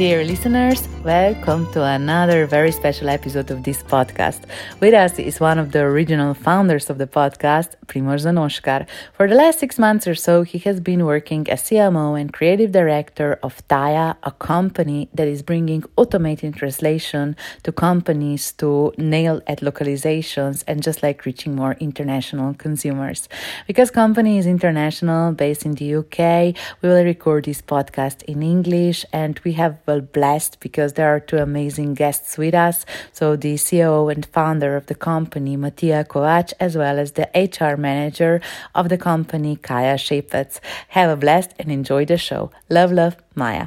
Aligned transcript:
Dear 0.00 0.24
listeners, 0.24 0.88
welcome 1.04 1.70
to 1.74 1.84
another 1.84 2.46
very 2.46 2.72
special 2.72 3.10
episode 3.10 3.50
of 3.50 3.64
this 3.64 3.82
podcast. 3.82 4.44
With 4.80 4.94
us 4.94 5.18
is 5.18 5.40
one 5.40 5.58
of 5.58 5.72
the 5.72 5.80
original 5.80 6.32
founders 6.32 6.88
of 6.88 6.96
the 6.96 7.06
podcast, 7.06 7.74
Primoz 7.86 8.24
Zanoskar. 8.24 8.86
For 9.12 9.28
the 9.28 9.34
last 9.34 9.58
six 9.58 9.78
months 9.78 10.06
or 10.06 10.14
so, 10.14 10.42
he 10.42 10.56
has 10.60 10.80
been 10.80 11.04
working 11.04 11.46
as 11.50 11.64
CMO 11.64 12.18
and 12.18 12.32
creative 12.32 12.72
director 12.72 13.38
of 13.42 13.60
Taya, 13.68 14.16
a 14.22 14.30
company 14.30 15.10
that 15.12 15.28
is 15.28 15.42
bringing 15.42 15.84
automated 15.98 16.54
translation 16.54 17.36
to 17.64 17.70
companies 17.70 18.52
to 18.52 18.94
nail 18.96 19.42
at 19.46 19.60
localizations 19.60 20.64
and 20.66 20.82
just 20.82 21.02
like 21.02 21.26
reaching 21.26 21.54
more 21.54 21.76
international 21.78 22.54
consumers. 22.54 23.28
Because 23.66 23.90
company 23.90 24.38
is 24.38 24.46
international, 24.46 25.32
based 25.32 25.66
in 25.66 25.74
the 25.74 25.96
UK, 25.96 26.56
we 26.80 26.88
will 26.88 27.04
record 27.04 27.44
this 27.44 27.60
podcast 27.60 28.22
in 28.22 28.42
English 28.42 29.04
and 29.12 29.38
we 29.44 29.52
have 29.52 29.84
well 29.90 30.00
blessed 30.00 30.60
because 30.60 30.90
there 30.94 31.10
are 31.14 31.20
two 31.20 31.38
amazing 31.38 31.90
guests 32.02 32.38
with 32.42 32.54
us. 32.54 32.86
So 33.18 33.24
the 33.44 33.54
CEO 33.66 34.12
and 34.12 34.24
founder 34.38 34.76
of 34.76 34.84
the 34.86 34.98
company, 35.12 35.56
Matija 35.56 36.00
Kovac, 36.12 36.48
as 36.66 36.72
well 36.82 36.96
as 37.04 37.10
the 37.18 37.26
HR 37.46 37.74
manager 37.76 38.34
of 38.74 38.84
the 38.92 39.00
company, 39.10 39.52
Kaya 39.56 39.96
Shepets. 40.06 40.60
Have 40.98 41.10
a 41.10 41.18
blessed 41.24 41.52
and 41.58 41.68
enjoy 41.78 42.02
the 42.12 42.20
show. 42.28 42.42
Love, 42.68 42.92
love, 42.92 43.14
Maya. 43.34 43.66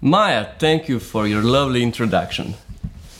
Maya, 0.00 0.42
thank 0.58 0.88
you 0.88 0.98
for 1.10 1.22
your 1.32 1.44
lovely 1.56 1.82
introduction. 1.82 2.54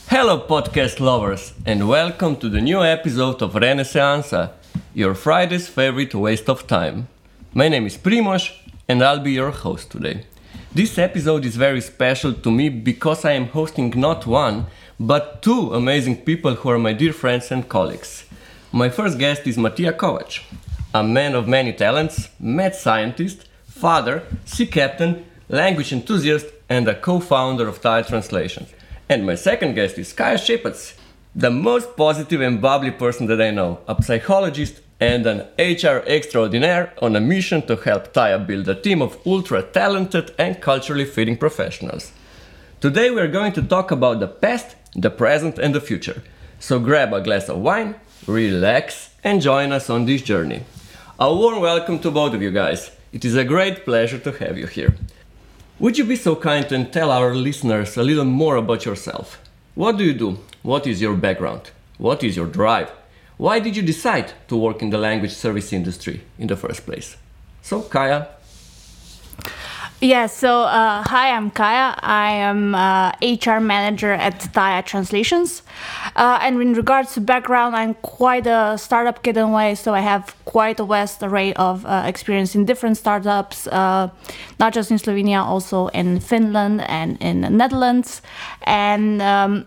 Hello, 0.09 0.35
podcast 0.53 0.99
lovers, 0.99 1.53
and 1.65 1.87
welcome 1.87 2.35
to 2.37 2.49
the 2.49 2.63
new 2.69 2.81
episode 2.97 3.39
of 3.41 3.55
Renaissance, 3.55 4.33
your 4.93 5.13
Friday's 5.13 5.67
favorite 5.77 6.13
waste 6.15 6.49
of 6.49 6.59
time. 6.67 7.07
My 7.53 7.69
name 7.69 7.85
is 7.85 7.97
Primoz, 7.97 8.43
and 8.89 8.97
I'll 9.03 9.23
be 9.29 9.33
your 9.33 9.51
host 9.51 9.91
today. 9.91 10.25
This 10.73 10.97
episode 10.97 11.43
is 11.43 11.57
very 11.57 11.81
special 11.81 12.31
to 12.33 12.49
me 12.49 12.69
because 12.69 13.25
I 13.25 13.33
am 13.33 13.47
hosting 13.47 13.89
not 13.89 14.25
one, 14.25 14.67
but 14.97 15.41
two 15.41 15.73
amazing 15.73 16.21
people 16.21 16.55
who 16.55 16.69
are 16.69 16.79
my 16.79 16.93
dear 16.93 17.11
friends 17.11 17.51
and 17.51 17.67
colleagues. 17.67 18.23
My 18.71 18.87
first 18.87 19.19
guest 19.19 19.45
is 19.45 19.57
Matija 19.57 19.91
Kovac, 19.91 20.41
a 20.93 21.03
man 21.03 21.35
of 21.35 21.45
many 21.45 21.73
talents, 21.73 22.29
mad 22.39 22.73
scientist, 22.73 23.49
father, 23.65 24.23
sea 24.45 24.65
captain, 24.65 25.25
language 25.49 25.91
enthusiast, 25.91 26.45
and 26.69 26.87
a 26.87 26.95
co-founder 26.95 27.67
of 27.67 27.81
Taya 27.81 28.07
Translations. 28.07 28.69
And 29.09 29.25
my 29.25 29.35
second 29.35 29.73
guest 29.73 29.97
is 29.97 30.13
Kaya 30.13 30.37
Shepets, 30.37 30.93
the 31.35 31.51
most 31.51 31.97
positive 31.97 32.39
and 32.39 32.61
bubbly 32.61 32.91
person 32.91 33.27
that 33.27 33.41
I 33.41 33.51
know, 33.51 33.79
a 33.89 34.01
psychologist 34.01 34.79
and 35.01 35.25
an 35.25 35.39
HR 35.57 36.03
extraordinaire 36.05 36.93
on 37.01 37.15
a 37.15 37.19
mission 37.19 37.63
to 37.63 37.75
help 37.75 38.13
Taya 38.13 38.45
build 38.45 38.69
a 38.69 38.75
team 38.75 39.01
of 39.01 39.17
ultra 39.25 39.63
talented 39.63 40.31
and 40.37 40.61
culturally 40.61 41.05
fitting 41.05 41.37
professionals. 41.37 42.11
Today 42.79 43.09
we 43.09 43.19
are 43.19 43.27
going 43.27 43.51
to 43.53 43.63
talk 43.63 43.89
about 43.89 44.19
the 44.19 44.27
past, 44.27 44.75
the 44.95 45.09
present, 45.09 45.57
and 45.57 45.73
the 45.73 45.81
future. 45.81 46.21
So 46.59 46.79
grab 46.79 47.13
a 47.13 47.21
glass 47.21 47.49
of 47.49 47.57
wine, 47.57 47.95
relax, 48.27 49.15
and 49.23 49.41
join 49.41 49.71
us 49.71 49.89
on 49.89 50.05
this 50.05 50.21
journey. 50.21 50.61
A 51.19 51.33
warm 51.33 51.61
welcome 51.61 51.97
to 51.99 52.11
both 52.11 52.35
of 52.35 52.41
you 52.43 52.51
guys. 52.51 52.91
It 53.11 53.25
is 53.25 53.35
a 53.35 53.43
great 53.43 53.85
pleasure 53.85 54.19
to 54.19 54.31
have 54.33 54.55
you 54.55 54.67
here. 54.67 54.95
Would 55.79 55.97
you 55.97 56.05
be 56.05 56.15
so 56.15 56.35
kind 56.35 56.71
and 56.71 56.93
tell 56.93 57.09
our 57.09 57.33
listeners 57.33 57.97
a 57.97 58.03
little 58.03 58.25
more 58.25 58.55
about 58.55 58.85
yourself? 58.85 59.41
What 59.73 59.97
do 59.97 60.03
you 60.03 60.13
do? 60.13 60.37
What 60.61 60.85
is 60.85 61.01
your 61.01 61.15
background? 61.15 61.71
What 61.97 62.23
is 62.23 62.35
your 62.35 62.45
drive? 62.45 62.91
Why 63.41 63.59
did 63.59 63.75
you 63.75 63.81
decide 63.81 64.33
to 64.49 64.55
work 64.55 64.83
in 64.83 64.91
the 64.91 64.99
language 64.99 65.33
service 65.33 65.73
industry 65.73 66.21
in 66.37 66.45
the 66.45 66.55
first 66.55 66.85
place? 66.85 67.17
So, 67.63 67.81
Kaya. 67.81 68.27
Yeah, 69.99 70.27
so 70.27 70.61
uh, 70.61 71.01
hi, 71.01 71.31
I'm 71.31 71.49
Kaya. 71.49 71.95
I 72.01 72.33
am 72.33 72.75
uh, 72.75 73.09
HR 73.19 73.59
manager 73.59 74.11
at 74.13 74.41
Taya 74.53 74.85
Translations. 74.85 75.63
Uh, 76.15 76.37
and 76.43 76.61
in 76.61 76.73
regards 76.75 77.15
to 77.15 77.21
background, 77.21 77.75
I'm 77.75 77.95
quite 78.03 78.45
a 78.45 78.77
startup 78.77 79.23
kid 79.23 79.37
in 79.37 79.51
way, 79.51 79.73
so 79.73 79.95
I 79.95 80.01
have 80.01 80.35
quite 80.45 80.79
a 80.79 80.85
vast 80.85 81.23
array 81.23 81.53
of 81.53 81.83
uh, 81.87 82.03
experience 82.05 82.53
in 82.53 82.65
different 82.65 82.97
startups, 82.97 83.65
uh, 83.65 84.09
not 84.59 84.71
just 84.71 84.91
in 84.91 84.97
Slovenia, 84.97 85.43
also 85.43 85.87
in 85.87 86.19
Finland 86.19 86.81
and 86.81 87.17
in 87.19 87.41
the 87.41 87.49
Netherlands. 87.49 88.21
And 88.67 89.19
um, 89.19 89.65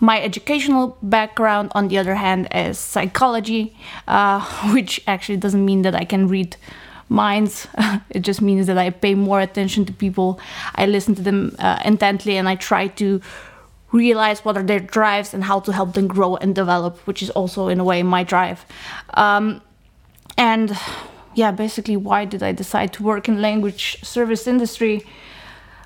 my 0.00 0.20
educational 0.20 0.98
background, 1.02 1.72
on 1.74 1.88
the 1.88 1.98
other 1.98 2.14
hand, 2.14 2.48
is 2.54 2.78
psychology, 2.78 3.76
uh, 4.06 4.40
which 4.72 5.00
actually 5.06 5.38
doesn't 5.38 5.64
mean 5.64 5.82
that 5.82 5.94
I 5.94 6.04
can 6.04 6.28
read 6.28 6.56
minds. 7.08 7.66
it 8.10 8.20
just 8.20 8.42
means 8.42 8.66
that 8.66 8.78
I 8.78 8.90
pay 8.90 9.14
more 9.14 9.40
attention 9.40 9.84
to 9.86 9.92
people. 9.92 10.40
I 10.74 10.86
listen 10.86 11.14
to 11.14 11.22
them 11.22 11.56
uh, 11.58 11.80
intently 11.84 12.36
and 12.36 12.48
I 12.48 12.56
try 12.56 12.88
to 12.88 13.20
realize 13.92 14.44
what 14.44 14.56
are 14.56 14.62
their 14.62 14.80
drives 14.80 15.32
and 15.32 15.44
how 15.44 15.60
to 15.60 15.72
help 15.72 15.94
them 15.94 16.08
grow 16.08 16.36
and 16.36 16.54
develop, 16.54 16.98
which 17.06 17.22
is 17.22 17.30
also, 17.30 17.68
in 17.68 17.80
a 17.80 17.84
way, 17.84 18.02
my 18.02 18.24
drive. 18.24 18.66
Um, 19.14 19.62
and 20.36 20.76
yeah, 21.34 21.50
basically, 21.50 21.96
why 21.96 22.24
did 22.24 22.42
I 22.42 22.52
decide 22.52 22.92
to 22.94 23.02
work 23.02 23.28
in 23.28 23.40
language 23.40 24.02
service 24.02 24.46
industry? 24.46 25.06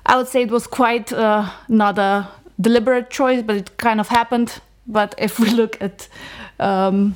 I 0.05 0.17
would 0.17 0.27
say 0.27 0.41
it 0.41 0.51
was 0.51 0.67
quite 0.67 1.13
uh, 1.13 1.49
not 1.69 1.99
a 1.99 2.27
deliberate 2.61 3.09
choice, 3.09 3.41
but 3.41 3.55
it 3.55 3.77
kind 3.77 3.99
of 3.99 4.07
happened. 4.07 4.61
But 4.87 5.15
if 5.17 5.39
we 5.39 5.49
look 5.61 5.81
at 5.81 6.07
um, 6.59 7.15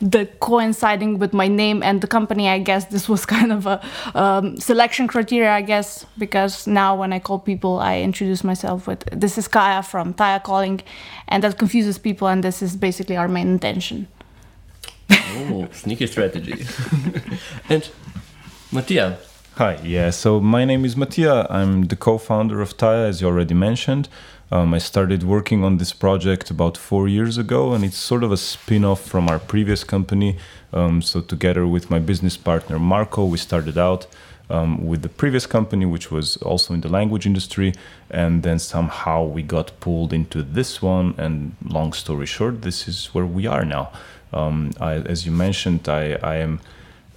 the 0.00 0.28
coinciding 0.40 1.18
with 1.18 1.32
my 1.32 1.46
name 1.46 1.82
and 1.82 2.00
the 2.00 2.06
company, 2.06 2.48
I 2.48 2.58
guess 2.58 2.86
this 2.86 3.08
was 3.08 3.24
kind 3.36 3.52
of 3.52 3.66
a 3.66 3.80
um, 4.14 4.56
selection 4.56 5.06
criteria, 5.06 5.52
I 5.52 5.62
guess, 5.62 6.06
because 6.18 6.66
now 6.66 6.96
when 6.96 7.12
I 7.12 7.18
call 7.18 7.38
people, 7.38 7.78
I 7.78 8.00
introduce 8.00 8.42
myself 8.42 8.86
with 8.86 9.04
this 9.12 9.38
is 9.38 9.48
Kaya 9.48 9.82
from 9.82 10.14
Taya 10.14 10.42
Calling, 10.42 10.82
and 11.28 11.42
that 11.44 11.58
confuses 11.58 11.98
people, 11.98 12.28
and 12.28 12.42
this 12.42 12.62
is 12.62 12.76
basically 12.76 13.16
our 13.16 13.28
main 13.28 13.48
intention. 13.48 14.08
oh, 15.10 15.68
sneaky 15.72 16.06
strategy. 16.06 16.52
and 17.68 17.88
Matija. 18.72 19.18
Hi, 19.56 19.78
yeah, 19.82 20.10
so 20.10 20.40
my 20.40 20.64
name 20.64 20.84
is 20.84 20.94
Matija. 20.94 21.46
I'm 21.50 21.82
the 21.82 21.96
co 21.96 22.18
founder 22.18 22.60
of 22.60 22.76
Taya, 22.76 23.08
as 23.08 23.20
you 23.20 23.26
already 23.26 23.54
mentioned. 23.54 24.08
Um, 24.52 24.74
I 24.74 24.78
started 24.78 25.22
working 25.22 25.62
on 25.62 25.76
this 25.76 25.92
project 25.92 26.50
about 26.50 26.76
four 26.76 27.06
years 27.06 27.38
ago, 27.38 27.72
and 27.72 27.84
it's 27.84 27.96
sort 27.96 28.24
of 28.24 28.32
a 28.32 28.36
spin 28.36 28.84
off 28.84 29.00
from 29.00 29.28
our 29.28 29.38
previous 29.38 29.84
company. 29.84 30.38
Um, 30.72 31.02
so, 31.02 31.20
together 31.20 31.68
with 31.68 31.88
my 31.88 32.00
business 32.00 32.36
partner 32.36 32.78
Marco, 32.78 33.24
we 33.24 33.38
started 33.38 33.78
out 33.78 34.08
um, 34.48 34.84
with 34.84 35.02
the 35.02 35.08
previous 35.08 35.46
company, 35.46 35.86
which 35.86 36.10
was 36.10 36.36
also 36.38 36.74
in 36.74 36.80
the 36.80 36.88
language 36.88 37.26
industry, 37.26 37.74
and 38.10 38.42
then 38.42 38.58
somehow 38.58 39.22
we 39.24 39.42
got 39.42 39.78
pulled 39.78 40.12
into 40.12 40.42
this 40.42 40.82
one. 40.82 41.14
And 41.16 41.54
long 41.64 41.92
story 41.92 42.26
short, 42.26 42.62
this 42.62 42.88
is 42.88 43.06
where 43.14 43.26
we 43.26 43.46
are 43.46 43.64
now. 43.64 43.92
Um, 44.32 44.72
I, 44.80 44.94
as 44.94 45.24
you 45.24 45.32
mentioned, 45.32 45.88
I, 45.88 46.14
I 46.22 46.36
am 46.36 46.60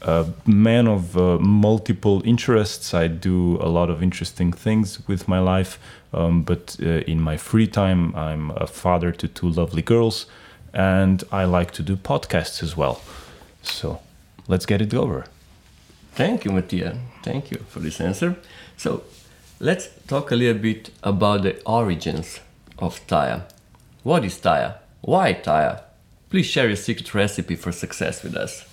a 0.04 0.26
man 0.46 0.88
of 0.88 1.18
uh, 1.18 1.38
multiple 1.40 2.22
interests. 2.26 2.94
I 2.94 3.08
do 3.08 3.58
a 3.62 3.70
lot 3.70 3.90
of 3.90 4.04
interesting 4.04 4.52
things 4.52 5.08
with 5.08 5.28
my 5.28 5.40
life. 5.40 5.80
Um, 6.14 6.44
but 6.44 6.78
uh, 6.82 7.02
in 7.08 7.20
my 7.22 7.38
free 7.38 7.68
time, 7.68 8.16
I'm 8.16 8.52
a 8.52 8.68
father 8.68 9.12
to 9.12 9.28
two 9.28 9.50
lovely 9.50 9.82
girls, 9.82 10.28
and 10.74 11.24
I 11.32 11.46
like 11.46 11.72
to 11.72 11.84
do 11.84 11.96
podcasts 11.96 12.62
as 12.62 12.78
well. 12.78 13.02
So 13.62 14.02
let's 14.48 14.66
get 14.66 14.82
it 14.82 14.94
over. 14.94 15.26
Thank 16.14 16.46
you, 16.46 16.52
Matija. 16.52 17.00
Thank 17.24 17.50
you 17.50 17.58
for 17.68 17.80
this 17.80 18.00
answer. 18.00 18.36
So 18.78 19.04
let's 19.60 19.90
talk 20.08 20.32
a 20.32 20.36
little 20.36 20.62
bit 20.62 20.92
about 21.02 21.44
the 21.44 21.60
origins 21.66 22.40
of 22.78 23.06
Taya. 23.08 23.44
What 24.04 24.24
is 24.24 24.38
Taya? 24.38 24.76
Why 25.02 25.34
Taya? 25.34 25.82
Please 26.30 26.46
share 26.46 26.68
your 26.68 26.76
secret 26.76 27.14
recipe 27.16 27.56
for 27.56 27.72
success 27.72 28.22
with 28.22 28.36
us. 28.36 28.66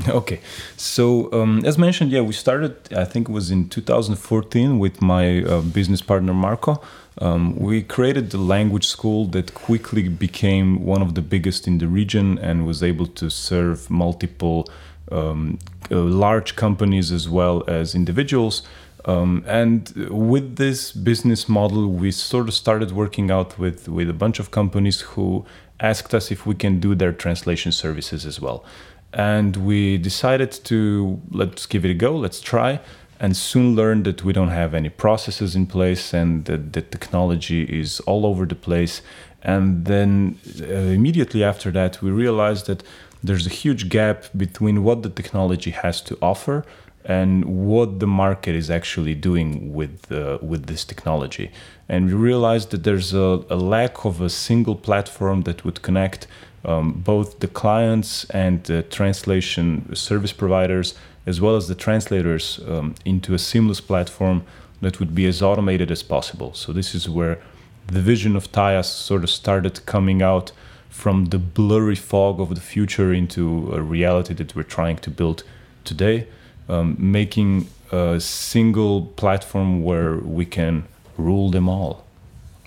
Okay, 0.08 0.40
so 0.76 1.30
um, 1.32 1.64
as 1.64 1.76
mentioned, 1.76 2.10
yeah, 2.10 2.20
we 2.20 2.32
started. 2.32 2.74
I 2.94 3.04
think 3.04 3.28
it 3.28 3.32
was 3.32 3.50
in 3.50 3.68
2014 3.68 4.78
with 4.78 5.02
my 5.02 5.42
uh, 5.42 5.60
business 5.60 6.00
partner 6.00 6.32
Marco. 6.32 6.80
Um, 7.18 7.56
we 7.56 7.82
created 7.82 8.30
the 8.30 8.38
language 8.38 8.86
school 8.86 9.26
that 9.26 9.52
quickly 9.54 10.08
became 10.08 10.84
one 10.84 11.02
of 11.02 11.14
the 11.14 11.20
biggest 11.20 11.66
in 11.66 11.78
the 11.78 11.86
region 11.86 12.38
and 12.38 12.66
was 12.66 12.82
able 12.82 13.06
to 13.06 13.28
serve 13.28 13.90
multiple 13.90 14.68
um, 15.12 15.58
uh, 15.90 15.96
large 15.96 16.56
companies 16.56 17.12
as 17.12 17.28
well 17.28 17.62
as 17.68 17.94
individuals. 17.94 18.62
Um, 19.04 19.44
and 19.46 19.90
with 20.10 20.56
this 20.56 20.92
business 20.92 21.48
model, 21.48 21.88
we 21.88 22.10
sort 22.10 22.48
of 22.48 22.54
started 22.54 22.92
working 22.92 23.30
out 23.30 23.58
with, 23.58 23.88
with 23.88 24.08
a 24.08 24.14
bunch 24.14 24.38
of 24.38 24.50
companies 24.50 25.00
who 25.00 25.44
asked 25.80 26.14
us 26.14 26.30
if 26.30 26.46
we 26.46 26.54
can 26.54 26.80
do 26.80 26.94
their 26.94 27.12
translation 27.12 27.72
services 27.72 28.24
as 28.24 28.40
well 28.40 28.64
and 29.12 29.56
we 29.56 29.98
decided 29.98 30.50
to 30.52 31.20
let's 31.30 31.66
give 31.66 31.84
it 31.84 31.90
a 31.90 31.94
go 31.94 32.16
let's 32.16 32.40
try 32.40 32.80
and 33.18 33.36
soon 33.36 33.74
learned 33.74 34.04
that 34.04 34.24
we 34.24 34.32
don't 34.32 34.48
have 34.48 34.72
any 34.74 34.88
processes 34.88 35.54
in 35.54 35.66
place 35.66 36.14
and 36.14 36.44
that 36.46 36.72
the 36.72 36.80
technology 36.80 37.64
is 37.64 38.00
all 38.00 38.24
over 38.24 38.46
the 38.46 38.54
place 38.54 39.02
and 39.42 39.84
then 39.86 40.38
uh, 40.60 40.64
immediately 40.64 41.42
after 41.42 41.70
that 41.70 42.00
we 42.02 42.10
realized 42.10 42.66
that 42.66 42.82
there's 43.22 43.46
a 43.46 43.50
huge 43.50 43.88
gap 43.88 44.24
between 44.36 44.82
what 44.82 45.02
the 45.02 45.10
technology 45.10 45.70
has 45.70 46.00
to 46.00 46.16
offer 46.22 46.64
and 47.04 47.44
what 47.44 47.98
the 47.98 48.06
market 48.06 48.54
is 48.54 48.70
actually 48.70 49.14
doing 49.14 49.72
with 49.72 50.12
uh, 50.12 50.38
with 50.42 50.66
this 50.66 50.84
technology. 50.84 51.50
And 51.88 52.06
we 52.06 52.12
realized 52.12 52.70
that 52.70 52.84
there's 52.84 53.12
a, 53.14 53.44
a 53.48 53.56
lack 53.56 54.04
of 54.04 54.20
a 54.20 54.28
single 54.28 54.76
platform 54.76 55.42
that 55.42 55.64
would 55.64 55.82
connect 55.82 56.26
um, 56.64 56.92
both 56.92 57.40
the 57.40 57.48
clients 57.48 58.24
and 58.30 58.62
the 58.64 58.82
translation 58.82 59.94
service 59.94 60.32
providers, 60.32 60.94
as 61.26 61.40
well 61.40 61.56
as 61.56 61.68
the 61.68 61.74
translators, 61.74 62.60
um, 62.68 62.94
into 63.04 63.34
a 63.34 63.38
seamless 63.38 63.80
platform 63.80 64.42
that 64.80 64.98
would 64.98 65.14
be 65.14 65.26
as 65.26 65.42
automated 65.42 65.90
as 65.90 66.02
possible. 66.02 66.54
So 66.54 66.72
this 66.72 66.94
is 66.94 67.08
where 67.08 67.38
the 67.86 68.00
vision 68.00 68.36
of 68.36 68.50
Taya 68.52 68.84
sort 68.84 69.24
of 69.24 69.30
started 69.30 69.84
coming 69.86 70.22
out 70.22 70.52
from 70.88 71.26
the 71.26 71.38
blurry 71.38 71.94
fog 71.94 72.40
of 72.40 72.54
the 72.54 72.60
future 72.60 73.12
into 73.12 73.72
a 73.72 73.80
reality 73.80 74.34
that 74.34 74.54
we're 74.54 74.62
trying 74.62 74.96
to 74.98 75.10
build 75.10 75.44
today, 75.84 76.26
um, 76.68 76.96
making 76.98 77.68
a 77.92 78.20
single 78.20 79.06
platform 79.16 79.82
where 79.82 80.16
we 80.16 80.44
can 80.44 80.84
rule 81.16 81.50
them 81.50 81.68
all, 81.68 82.04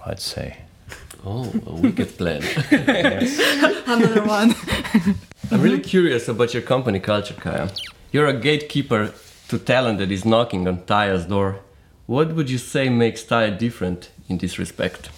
I'd 0.05 0.19
say. 0.19 0.62
Oh, 1.25 1.49
a 1.65 1.73
wicked 1.73 2.17
plan. 2.17 2.43
Another 3.87 4.23
one. 4.25 4.55
I'm 5.51 5.61
really 5.61 5.79
curious 5.79 6.27
about 6.27 6.53
your 6.53 6.63
company 6.63 6.99
culture, 6.99 7.33
Kaya. 7.33 7.71
You're 8.11 8.27
a 8.27 8.33
gatekeeper 8.33 9.13
to 9.47 9.57
talent 9.57 9.99
that 9.99 10.11
is 10.11 10.25
knocking 10.25 10.67
on 10.67 10.79
Taya's 10.81 11.25
door. 11.25 11.59
What 12.07 12.33
would 12.35 12.49
you 12.49 12.57
say 12.57 12.89
makes 12.89 13.23
Taya 13.23 13.57
different 13.57 14.11
in 14.27 14.37
this 14.37 14.59
respect? 14.59 15.09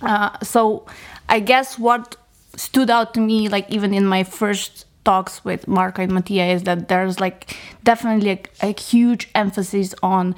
Uh, 0.00 0.38
so 0.42 0.86
I 1.28 1.40
guess 1.40 1.78
what 1.78 2.16
stood 2.56 2.88
out 2.88 3.12
to 3.14 3.20
me, 3.20 3.48
like 3.48 3.68
even 3.70 3.92
in 3.92 4.06
my 4.06 4.24
first 4.24 4.86
talks 5.04 5.44
with 5.44 5.68
Marco 5.68 6.02
and 6.02 6.12
Matija, 6.12 6.54
is 6.54 6.62
that 6.62 6.88
there's 6.88 7.20
like 7.20 7.54
definitely 7.82 8.30
a, 8.30 8.68
a 8.68 8.80
huge 8.80 9.28
emphasis 9.34 9.94
on 10.02 10.34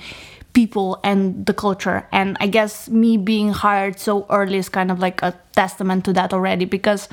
people 0.57 0.99
and 1.05 1.45
the 1.45 1.53
culture. 1.53 2.09
And 2.13 2.39
I 2.41 2.47
guess 2.47 2.89
me 2.89 3.19
being 3.19 3.53
hired 3.53 4.01
so 4.01 4.25
early 4.31 4.57
is 4.57 4.71
kind 4.71 4.91
of 4.91 4.99
like 4.99 5.23
a 5.23 5.35
testament 5.53 6.07
to 6.07 6.15
that 6.15 6.33
already 6.33 6.65
because 6.65 7.11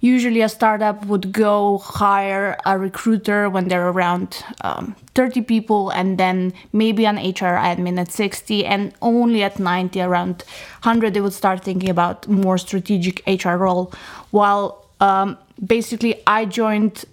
usually 0.00 0.40
a 0.40 0.48
startup 0.48 1.04
would 1.04 1.32
go 1.32 1.76
hire 1.76 2.56
a 2.64 2.78
recruiter 2.78 3.50
when 3.50 3.68
they're 3.68 3.90
around 3.90 4.42
um, 4.62 4.96
30 5.14 5.42
people 5.42 5.90
and 5.90 6.16
then 6.16 6.52
maybe 6.72 7.06
an 7.06 7.16
hr 7.16 7.54
admin 7.70 8.00
at 8.00 8.10
60 8.10 8.64
and 8.66 8.92
only 9.00 9.44
at 9.44 9.60
90 9.60 10.00
around 10.00 10.42
100 10.82 11.14
they 11.14 11.20
would 11.20 11.32
start 11.32 11.62
thinking 11.62 11.88
about 11.88 12.26
more 12.26 12.58
strategic 12.58 13.22
hr 13.44 13.56
role 13.66 13.92
while 14.32 14.88
um, 14.98 15.38
basically 15.64 16.20
i 16.26 16.44
joined 16.44 17.04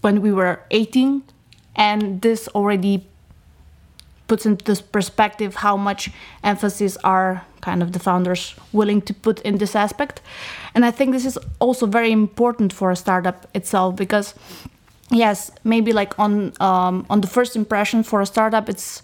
when 0.00 0.22
we 0.22 0.32
were 0.32 0.60
18 0.70 1.22
and 1.76 2.22
this 2.22 2.48
already 2.48 3.06
puts 4.30 4.46
into 4.46 4.82
perspective 4.92 5.50
how 5.66 5.76
much 5.76 6.10
emphasis 6.42 6.96
are 7.04 7.30
kind 7.60 7.82
of 7.82 7.88
the 7.94 7.98
founders 7.98 8.54
willing 8.72 9.02
to 9.02 9.12
put 9.26 9.40
in 9.48 9.58
this 9.58 9.74
aspect. 9.74 10.22
And 10.74 10.84
i 10.84 10.92
think 10.96 11.08
this 11.12 11.26
is 11.30 11.38
also 11.58 11.86
very 11.98 12.12
important 12.12 12.72
for 12.72 12.90
a 12.90 12.96
startup 13.04 13.38
itself 13.58 13.96
because 13.96 14.34
yes 15.24 15.50
maybe 15.64 15.92
like 15.92 16.12
on 16.24 16.32
um, 16.68 16.94
on 17.12 17.20
the 17.20 17.30
first 17.36 17.56
impression 17.56 18.04
for 18.04 18.20
a 18.20 18.26
startup 18.26 18.68
it's 18.68 19.02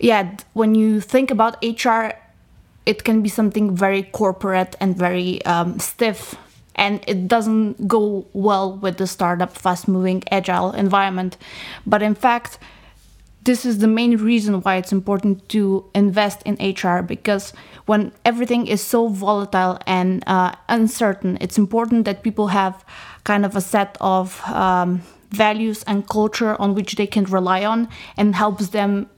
yeah 0.00 0.24
when 0.60 0.74
you 0.74 1.00
think 1.00 1.30
about 1.30 1.52
hr 1.84 2.02
it 2.86 3.04
can 3.04 3.22
be 3.22 3.28
something 3.28 3.76
very 3.76 4.02
corporate 4.02 4.74
and 4.80 4.96
very 4.96 5.44
um, 5.44 5.78
stiff. 5.78 6.34
And 6.74 7.04
it 7.06 7.28
doesn't 7.28 7.86
go 7.86 8.26
well 8.32 8.76
with 8.76 8.96
the 8.96 9.06
startup 9.06 9.52
fast 9.52 9.86
moving 9.86 10.22
agile 10.30 10.72
environment. 10.72 11.36
But 11.86 12.02
in 12.02 12.14
fact 12.14 12.58
this 13.44 13.64
is 13.64 13.78
the 13.78 13.88
main 13.88 14.16
reason 14.16 14.60
why 14.60 14.76
it's 14.76 14.92
important 14.92 15.48
to 15.48 15.84
invest 15.94 16.42
in 16.44 16.54
HR 16.60 17.02
because 17.02 17.52
when 17.86 18.12
everything 18.24 18.66
is 18.66 18.80
so 18.80 19.08
volatile 19.08 19.78
and 19.86 20.22
uh, 20.26 20.54
uncertain, 20.68 21.38
it's 21.40 21.58
important 21.58 22.04
that 22.04 22.22
people 22.22 22.48
have 22.48 22.84
kind 23.24 23.44
of 23.44 23.56
a 23.56 23.60
set 23.60 23.96
of 24.00 24.40
um, 24.46 25.02
values 25.30 25.82
and 25.84 26.08
culture 26.08 26.60
on 26.60 26.74
which 26.74 26.94
they 26.94 27.06
can 27.06 27.24
rely 27.24 27.64
on 27.64 27.88
and 28.16 28.36
helps 28.36 28.68
them 28.68 29.08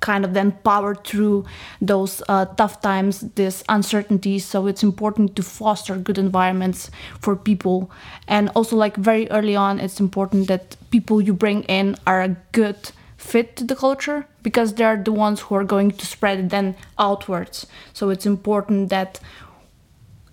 kind 0.00 0.24
of 0.24 0.32
then 0.32 0.50
power 0.64 0.94
through 0.94 1.44
those 1.80 2.22
uh, 2.28 2.46
tough 2.56 2.80
times, 2.80 3.20
this 3.34 3.62
uncertainty. 3.68 4.38
So 4.38 4.66
it's 4.66 4.82
important 4.82 5.36
to 5.36 5.42
foster 5.42 5.96
good 5.96 6.18
environments 6.18 6.90
for 7.20 7.36
people. 7.36 7.90
And 8.26 8.48
also, 8.56 8.76
like 8.76 8.96
very 8.96 9.30
early 9.30 9.54
on, 9.54 9.78
it's 9.78 10.00
important 10.00 10.48
that 10.48 10.76
people 10.90 11.20
you 11.20 11.34
bring 11.34 11.64
in 11.64 11.96
are 12.06 12.22
a 12.22 12.36
good 12.52 12.92
fit 13.20 13.54
to 13.56 13.64
the 13.64 13.76
culture 13.76 14.26
because 14.42 14.74
they're 14.74 14.96
the 14.96 15.12
ones 15.12 15.40
who 15.40 15.54
are 15.54 15.64
going 15.64 15.90
to 15.90 16.06
spread 16.06 16.38
it 16.38 16.48
then 16.48 16.74
outwards. 16.98 17.66
So 17.92 18.08
it's 18.08 18.26
important 18.26 18.88
that 18.88 19.20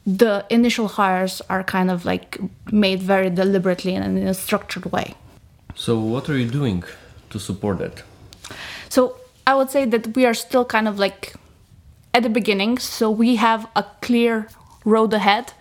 the 0.05 0.45
initial 0.49 0.87
hires 0.87 1.41
are 1.49 1.63
kind 1.63 1.91
of 1.91 2.05
like 2.05 2.39
made 2.71 3.01
very 3.01 3.29
deliberately 3.29 3.93
and 3.93 4.17
in 4.17 4.27
a 4.27 4.33
structured 4.33 4.85
way. 4.85 5.13
So, 5.75 5.99
what 5.99 6.29
are 6.29 6.37
you 6.37 6.49
doing 6.49 6.83
to 7.29 7.39
support 7.39 7.77
that? 7.79 8.03
So, 8.89 9.17
I 9.45 9.53
would 9.53 9.69
say 9.69 9.85
that 9.85 10.15
we 10.15 10.25
are 10.25 10.33
still 10.33 10.65
kind 10.65 10.87
of 10.87 10.97
like 10.97 11.35
at 12.13 12.23
the 12.23 12.29
beginning. 12.29 12.79
So, 12.79 13.11
we 13.11 13.35
have 13.35 13.67
a 13.75 13.83
clear 14.01 14.47
road 14.85 15.13
ahead 15.13 15.53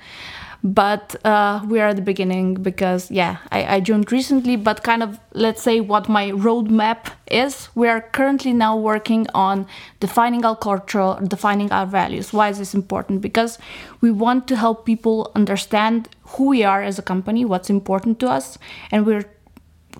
but 0.66 1.14
uh, 1.24 1.64
we 1.68 1.78
are 1.78 1.88
at 1.88 1.96
the 1.96 2.02
beginning 2.02 2.54
because 2.54 3.08
yeah 3.08 3.36
I, 3.52 3.76
I, 3.76 3.80
joined 3.80 4.10
recently 4.10 4.56
but 4.56 4.82
kind 4.82 5.00
of 5.00 5.20
let's 5.32 5.62
say 5.62 5.78
what 5.80 6.08
my 6.08 6.32
roadmap 6.32 7.12
is. 7.30 7.68
We 7.76 7.86
are 7.86 8.00
currently 8.00 8.52
now 8.52 8.76
working 8.76 9.28
on 9.32 9.68
defining 10.00 10.44
our 10.44 10.56
culture 10.56 11.16
defining 11.22 11.70
our 11.70 11.86
values. 11.86 12.32
Why 12.32 12.48
is 12.48 12.58
this 12.58 12.74
important? 12.74 13.20
Because 13.20 13.58
we 14.00 14.10
want 14.10 14.48
to 14.48 14.56
help 14.56 14.84
people 14.84 15.30
understand 15.36 16.08
who 16.30 16.48
we 16.48 16.64
are 16.64 16.82
as 16.82 16.98
a 16.98 17.02
company 17.02 17.44
what's 17.44 17.70
important 17.70 18.18
to 18.20 18.28
us 18.28 18.58
and 18.90 19.06
we're 19.06 19.30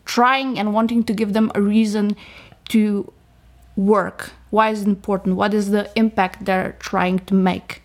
trying 0.04 0.58
and 0.58 0.74
wanting 0.74 1.04
to 1.04 1.12
give 1.12 1.32
them 1.32 1.52
a 1.54 1.62
reason 1.62 2.16
to 2.70 3.12
work. 3.76 4.32
Why 4.50 4.70
is 4.70 4.82
it 4.82 4.88
important? 4.88 5.36
What 5.36 5.54
is 5.54 5.70
the 5.70 5.90
impact 5.94 6.44
they're 6.44 6.74
trying 6.80 7.20
to 7.20 7.34
make 7.34 7.82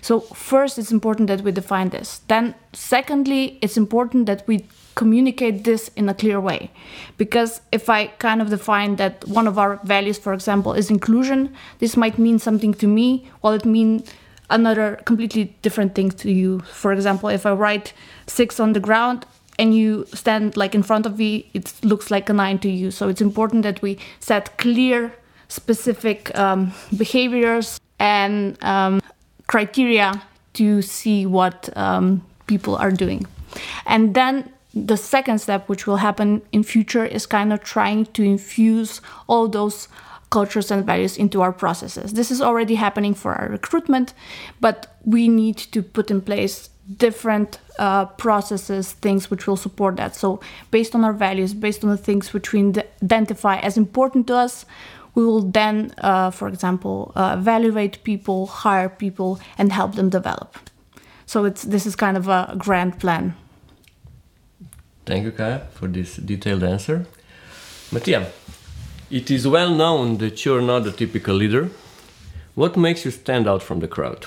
so, 0.00 0.20
first, 0.20 0.78
it's 0.78 0.92
important 0.92 1.28
that 1.28 1.42
we 1.42 1.52
define 1.52 1.90
this. 1.90 2.20
Then, 2.28 2.54
secondly, 2.72 3.58
it's 3.62 3.76
important 3.76 4.26
that 4.26 4.46
we 4.46 4.66
communicate 4.94 5.64
this 5.64 5.90
in 5.96 6.08
a 6.08 6.14
clear 6.14 6.40
way. 6.40 6.70
Because 7.16 7.60
if 7.70 7.88
I 7.88 8.08
kind 8.18 8.42
of 8.42 8.50
define 8.50 8.96
that 8.96 9.26
one 9.28 9.46
of 9.46 9.58
our 9.58 9.80
values, 9.84 10.18
for 10.18 10.32
example, 10.32 10.72
is 10.72 10.90
inclusion, 10.90 11.54
this 11.78 11.96
might 11.96 12.18
mean 12.18 12.38
something 12.38 12.74
to 12.74 12.86
me, 12.86 13.30
while 13.40 13.52
it 13.52 13.64
mean 13.64 14.02
another 14.50 14.96
completely 15.04 15.56
different 15.62 15.94
thing 15.94 16.10
to 16.10 16.30
you. 16.32 16.60
For 16.60 16.92
example, 16.92 17.28
if 17.28 17.46
I 17.46 17.52
write 17.52 17.92
six 18.26 18.58
on 18.58 18.72
the 18.72 18.80
ground, 18.80 19.26
and 19.58 19.74
you 19.74 20.06
stand 20.14 20.56
like 20.56 20.74
in 20.74 20.82
front 20.82 21.04
of 21.04 21.18
me, 21.18 21.50
it 21.52 21.72
looks 21.82 22.10
like 22.10 22.28
a 22.28 22.32
nine 22.32 22.58
to 22.60 22.70
you. 22.70 22.90
So 22.90 23.08
it's 23.08 23.20
important 23.20 23.64
that 23.64 23.82
we 23.82 23.98
set 24.20 24.56
clear, 24.56 25.12
specific 25.48 26.36
um, 26.38 26.72
behaviors 26.96 27.80
and 27.98 28.62
um, 28.62 29.00
criteria 29.48 30.22
to 30.54 30.80
see 30.82 31.26
what 31.26 31.68
um, 31.76 32.24
people 32.46 32.76
are 32.76 32.92
doing. 32.92 33.26
And 33.86 34.14
then 34.14 34.52
the 34.74 34.96
second 34.96 35.40
step, 35.40 35.68
which 35.68 35.86
will 35.86 35.96
happen 35.96 36.42
in 36.52 36.62
future, 36.62 37.04
is 37.04 37.26
kind 37.26 37.52
of 37.52 37.62
trying 37.64 38.06
to 38.06 38.22
infuse 38.22 39.00
all 39.26 39.48
those 39.48 39.88
cultures 40.30 40.70
and 40.70 40.84
values 40.84 41.16
into 41.16 41.40
our 41.40 41.52
processes. 41.52 42.12
This 42.12 42.30
is 42.30 42.40
already 42.40 42.74
happening 42.74 43.14
for 43.14 43.34
our 43.34 43.48
recruitment, 43.48 44.12
but 44.60 44.96
we 45.04 45.28
need 45.28 45.56
to 45.56 45.82
put 45.82 46.10
in 46.10 46.20
place 46.20 46.68
different 46.96 47.58
uh, 47.78 48.06
processes, 48.06 48.92
things 48.92 49.30
which 49.30 49.46
will 49.46 49.56
support 49.56 49.96
that. 49.96 50.14
So, 50.14 50.40
based 50.70 50.94
on 50.94 51.04
our 51.04 51.12
values, 51.12 51.54
based 51.54 51.84
on 51.84 51.90
the 51.90 51.96
things 51.96 52.32
which 52.32 52.52
we 52.52 52.72
identify 53.02 53.58
as 53.58 53.76
important 53.76 54.26
to 54.28 54.36
us, 54.36 54.66
we 55.18 55.26
will 55.26 55.42
then, 55.50 55.92
uh, 55.98 56.30
for 56.30 56.46
example, 56.46 57.10
uh, 57.16 57.34
evaluate 57.36 58.04
people, 58.04 58.46
hire 58.46 58.88
people, 58.88 59.40
and 59.58 59.72
help 59.72 59.96
them 59.96 60.08
develop. 60.08 60.56
So 61.26 61.44
it's 61.44 61.62
this 61.64 61.86
is 61.86 61.96
kind 61.96 62.16
of 62.16 62.28
a 62.28 62.54
grand 62.56 63.00
plan. 63.00 63.34
Thank 65.06 65.24
you, 65.24 65.32
Kaya, 65.32 65.58
for 65.74 65.88
this 65.88 66.16
detailed 66.16 66.62
answer. 66.62 67.06
Matija, 67.90 68.26
it 69.10 69.30
is 69.30 69.46
well 69.48 69.74
known 69.74 70.18
that 70.18 70.44
you're 70.44 70.66
not 70.72 70.86
a 70.86 70.92
typical 70.92 71.34
leader. 71.34 71.68
What 72.54 72.76
makes 72.76 73.04
you 73.04 73.10
stand 73.10 73.48
out 73.48 73.62
from 73.62 73.80
the 73.80 73.88
crowd? 73.88 74.26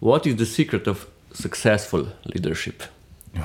What 0.00 0.26
is 0.26 0.36
the 0.36 0.46
secret 0.46 0.86
of 0.86 1.06
successful 1.32 2.06
leadership? 2.34 2.82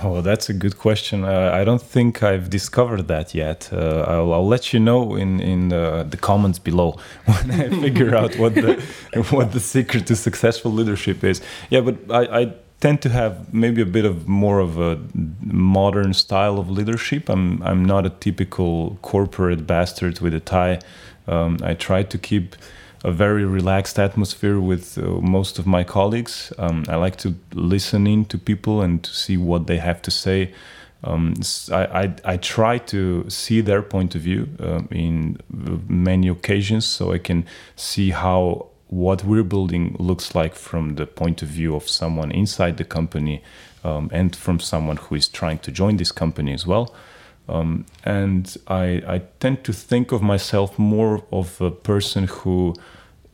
Oh, 0.03 0.21
that's 0.21 0.49
a 0.49 0.53
good 0.53 0.77
question. 0.77 1.23
Uh, 1.23 1.49
I 1.53 1.63
don't 1.63 1.81
think 1.81 2.21
I've 2.21 2.49
discovered 2.49 3.07
that 3.07 3.33
yet. 3.33 3.69
Uh, 3.71 4.03
I'll, 4.07 4.33
I'll, 4.33 4.47
let 4.47 4.73
you 4.73 4.79
know 4.81 5.15
in 5.15 5.39
in 5.39 5.69
the, 5.69 6.05
the 6.09 6.17
comments 6.17 6.59
below 6.59 6.99
when 7.25 7.51
I 7.51 7.69
figure 7.69 8.13
out 8.13 8.35
what 8.37 8.53
the 8.55 8.81
what 9.29 9.53
the 9.53 9.61
secret 9.61 10.05
to 10.07 10.15
successful 10.15 10.71
leadership 10.71 11.23
is. 11.23 11.41
Yeah, 11.69 11.81
but 11.81 11.95
I, 12.09 12.41
I 12.41 12.53
tend 12.81 13.01
to 13.03 13.09
have 13.09 13.53
maybe 13.53 13.81
a 13.81 13.85
bit 13.85 14.03
of 14.03 14.27
more 14.27 14.59
of 14.59 14.77
a 14.77 14.99
modern 15.41 16.13
style 16.13 16.59
of 16.59 16.69
leadership. 16.69 17.29
I'm 17.29 17.63
I'm 17.63 17.85
not 17.85 18.05
a 18.05 18.09
typical 18.09 18.97
corporate 19.01 19.65
bastard 19.65 20.19
with 20.19 20.33
a 20.33 20.41
tie. 20.41 20.79
Um, 21.27 21.57
I 21.63 21.73
try 21.75 22.03
to 22.03 22.17
keep 22.17 22.55
a 23.03 23.11
very 23.11 23.45
relaxed 23.45 23.99
atmosphere 23.99 24.59
with 24.59 24.97
uh, 24.97 25.21
most 25.21 25.59
of 25.59 25.67
my 25.67 25.83
colleagues. 25.83 26.51
Um, 26.57 26.83
I 26.87 26.95
like 26.95 27.17
to 27.17 27.35
listen 27.53 28.07
in 28.07 28.25
to 28.25 28.37
people 28.37 28.81
and 28.81 29.03
to 29.03 29.13
see 29.13 29.37
what 29.37 29.67
they 29.67 29.77
have 29.77 30.01
to 30.03 30.11
say. 30.11 30.53
Um, 31.03 31.35
I, 31.71 31.85
I, 31.85 32.15
I, 32.25 32.37
try 32.37 32.79
to 32.79 33.29
see 33.29 33.61
their 33.61 33.83
point 33.83 34.15
of 34.15 34.21
view 34.21 34.49
um, 34.59 34.87
in 34.89 35.37
many 35.87 36.27
occasions 36.27 36.85
so 36.85 37.13
I 37.13 37.19
can 37.19 37.45
see 37.75 38.09
how 38.09 38.69
what 38.87 39.23
we're 39.23 39.43
building 39.43 39.95
looks 39.99 40.33
like 40.33 40.55
from 40.55 40.95
the 40.95 41.05
point 41.05 41.43
of 41.43 41.49
view 41.49 41.75
of 41.75 41.87
someone 41.87 42.31
inside 42.31 42.77
the 42.77 42.83
company 42.83 43.43
um, 43.83 44.09
and 44.11 44.35
from 44.35 44.59
someone 44.59 44.97
who 44.97 45.15
is 45.15 45.27
trying 45.27 45.59
to 45.59 45.71
join 45.71 45.97
this 45.97 46.11
company 46.11 46.51
as 46.51 46.65
well. 46.65 46.93
Um, 47.49 47.85
and 48.03 48.55
I, 48.67 49.01
I, 49.07 49.21
tend 49.39 49.63
to 49.63 49.73
think 49.73 50.11
of 50.11 50.21
myself 50.21 50.77
more 50.77 51.23
of 51.31 51.61
a 51.61 51.71
person 51.71 52.25
who 52.25 52.75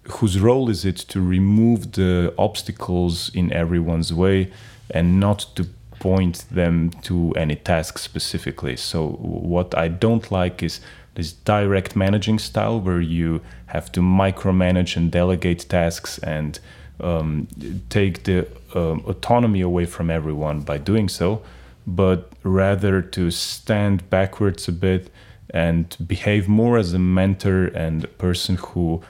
whose 0.08 0.40
role 0.40 0.70
is 0.70 0.86
it 0.86 0.98
to 0.98 1.22
remove 1.22 1.94
the 1.94 2.34
obstacles 2.38 3.34
in 3.34 3.52
everyone's 3.54 4.14
way 4.14 4.52
and 4.92 5.20
not 5.20 5.48
to 5.56 5.66
point 6.00 6.44
them 6.52 6.90
to 7.02 7.32
any 7.38 7.56
task 7.56 7.98
specifically. 7.98 8.76
So 8.76 9.08
what 9.08 9.76
I 9.78 9.88
don't 9.88 10.30
like 10.30 10.62
is 10.62 10.82
this 11.16 11.32
direct 11.32 11.96
managing 11.96 12.40
style 12.40 12.80
where 12.82 13.00
you 13.00 13.42
have 13.68 13.92
to 13.94 14.02
micromanage 14.02 14.98
and 14.98 15.12
delegate 15.12 15.66
tasks 15.70 16.18
and 16.20 16.60
um, 17.00 17.48
take 17.90 18.26
the 18.26 18.48
um, 18.76 19.04
autonomy 19.08 19.62
away 19.62 19.86
from 19.86 20.10
everyone 20.10 20.62
by 20.62 20.78
doing 20.78 21.08
so, 21.08 21.42
but 21.86 22.32
rather 22.44 23.02
to 23.02 23.32
stand 23.32 24.10
backwards 24.10 24.68
a 24.68 24.72
bit 24.72 25.10
and 25.50 25.96
behave 26.06 26.48
more 26.48 26.78
as 26.78 26.94
a 26.94 27.00
mentor 27.00 27.66
and 27.68 28.04
a 28.04 28.08
person 28.08 28.56
who 28.56 29.02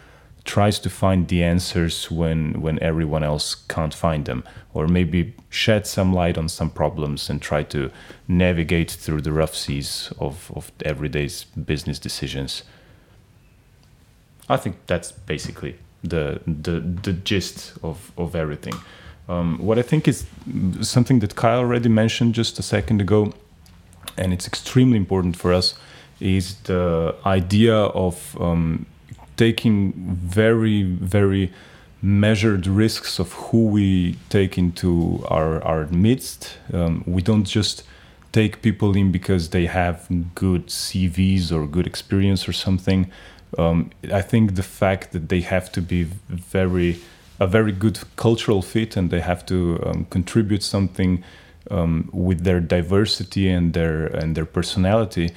tries 0.43 0.77
to 0.77 0.89
find 0.89 1.29
the 1.29 1.41
answers 1.41 2.11
when 2.11 2.61
when 2.61 2.77
everyone 2.79 3.23
else 3.23 3.55
can't 3.55 3.93
find 3.93 4.25
them 4.25 4.43
or 4.73 4.87
maybe 4.87 5.33
shed 5.49 5.87
some 5.87 6.11
light 6.11 6.37
on 6.37 6.49
some 6.49 6.69
problems 6.69 7.29
and 7.29 7.41
try 7.41 7.63
to 7.63 7.89
navigate 8.27 8.91
through 8.91 9.21
the 9.21 9.31
rough 9.31 9.55
seas 9.55 10.11
of, 10.19 10.51
of 10.53 10.71
everyday's 10.83 11.45
business 11.45 11.97
decisions. 11.97 12.63
I 14.49 14.57
think 14.57 14.75
that's 14.85 15.13
basically 15.13 15.77
the 16.03 16.41
the, 16.45 16.81
the 16.81 17.13
gist 17.13 17.73
of, 17.81 18.11
of 18.17 18.35
everything 18.35 18.73
um, 19.29 19.57
what 19.59 19.77
i 19.77 19.81
think 19.81 20.07
is 20.07 20.25
something 20.81 21.19
that 21.19 21.35
Kaya 21.35 21.57
already 21.57 21.89
mentioned 21.89 22.35
just 22.35 22.59
a 22.59 22.63
second 22.63 23.01
ago 23.01 23.33
and 24.17 24.33
it's 24.33 24.47
extremely 24.47 24.97
important 24.97 25.35
for 25.35 25.53
us 25.53 25.75
is 26.19 26.55
the 26.63 27.15
idea 27.25 27.75
of 27.75 28.39
um, 28.39 28.85
taking 29.37 29.93
very 29.93 30.83
very 30.83 31.51
measured 32.03 32.67
risks 32.67 33.17
of 33.17 33.31
who 33.33 33.67
we 33.67 34.17
take 34.29 34.57
into 34.57 35.25
our 35.29 35.63
our 35.63 35.87
midst. 35.87 36.57
Um, 36.73 37.03
we 37.07 37.21
don't 37.21 37.45
just 37.45 37.83
take 38.33 38.61
people 38.61 38.95
in 38.97 39.11
because 39.11 39.49
they 39.49 39.67
have 39.67 40.07
good 40.35 40.67
CVs 40.67 41.51
or 41.51 41.65
good 41.65 41.87
experience 41.87 42.47
or 42.47 42.53
something. 42.53 43.09
Um, 43.57 43.91
I 44.11 44.21
think 44.21 44.55
the 44.55 44.63
fact 44.63 45.11
that 45.13 45.29
they 45.29 45.41
have 45.41 45.71
to 45.73 45.81
be 45.81 46.03
very 46.27 46.99
a 47.43 47.47
very 47.47 47.71
good 47.71 47.97
cultural 48.15 48.61
fit 48.61 48.97
and 48.97 49.09
they 49.09 49.19
have 49.31 49.41
to 49.45 49.57
um, 49.85 50.05
contribute 50.15 50.63
something 50.63 51.23
um, 51.71 52.09
with 52.11 52.39
their 52.43 52.59
diversity 52.59 53.45
and 53.49 53.73
their 53.73 54.05
and 54.19 54.35
their 54.35 54.45
personality 54.45 55.27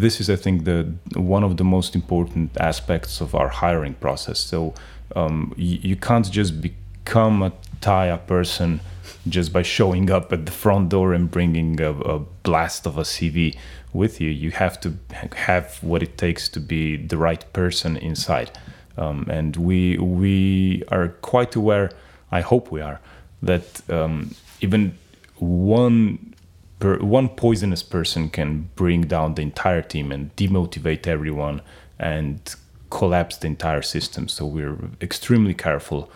this 0.00 0.20
is, 0.20 0.28
I 0.28 0.36
think, 0.36 0.64
the 0.64 0.92
one 1.14 1.42
of 1.42 1.56
the 1.56 1.64
most 1.64 1.94
important 1.94 2.50
aspects 2.60 3.20
of 3.20 3.34
our 3.34 3.48
hiring 3.48 3.94
process. 3.94 4.38
So 4.38 4.74
um, 5.14 5.54
you, 5.56 5.78
you, 5.82 5.96
can't 5.96 6.30
just 6.30 6.60
become 6.60 7.42
a 7.42 7.52
Taya 7.80 8.18
person 8.26 8.80
just 9.28 9.52
by 9.52 9.62
showing 9.62 10.10
up 10.10 10.32
at 10.32 10.44
the 10.44 10.52
front 10.52 10.90
door 10.90 11.14
and 11.14 11.30
bringing 11.30 11.80
a, 11.80 11.92
a 11.92 12.18
blast 12.18 12.86
of 12.86 12.98
a 12.98 13.02
CV 13.02 13.56
with 13.92 14.20
you. 14.20 14.28
You 14.28 14.50
have 14.50 14.78
to 14.80 14.98
have 15.34 15.78
what 15.82 16.02
it 16.02 16.18
takes 16.18 16.48
to 16.50 16.60
be 16.60 16.96
the 16.96 17.16
right 17.16 17.50
person 17.52 17.96
inside. 17.96 18.50
Um, 18.98 19.26
and 19.30 19.56
we 19.56 19.98
we 19.98 20.82
are 20.88 21.08
quite 21.08 21.54
aware. 21.54 21.90
I 22.30 22.40
hope 22.40 22.70
we 22.70 22.80
are 22.80 23.00
that 23.42 23.88
um, 23.90 24.34
even 24.60 24.96
one 25.38 26.34
per, 26.78 26.98
one 26.98 27.28
poisonous 27.28 27.82
person 27.82 28.28
can 28.28 28.70
bring 28.74 29.02
down 29.02 29.34
the 29.34 29.42
entire 29.42 29.82
team 29.82 30.12
and 30.12 30.34
demotivate 30.36 31.06
everyone 31.06 31.62
and 31.98 32.54
collapse 32.90 33.36
the 33.36 33.46
entire 33.46 33.82
system. 33.82 34.28
So 34.28 34.46
we're 34.46 34.78
extremely 35.00 35.54
careful, 35.54 36.10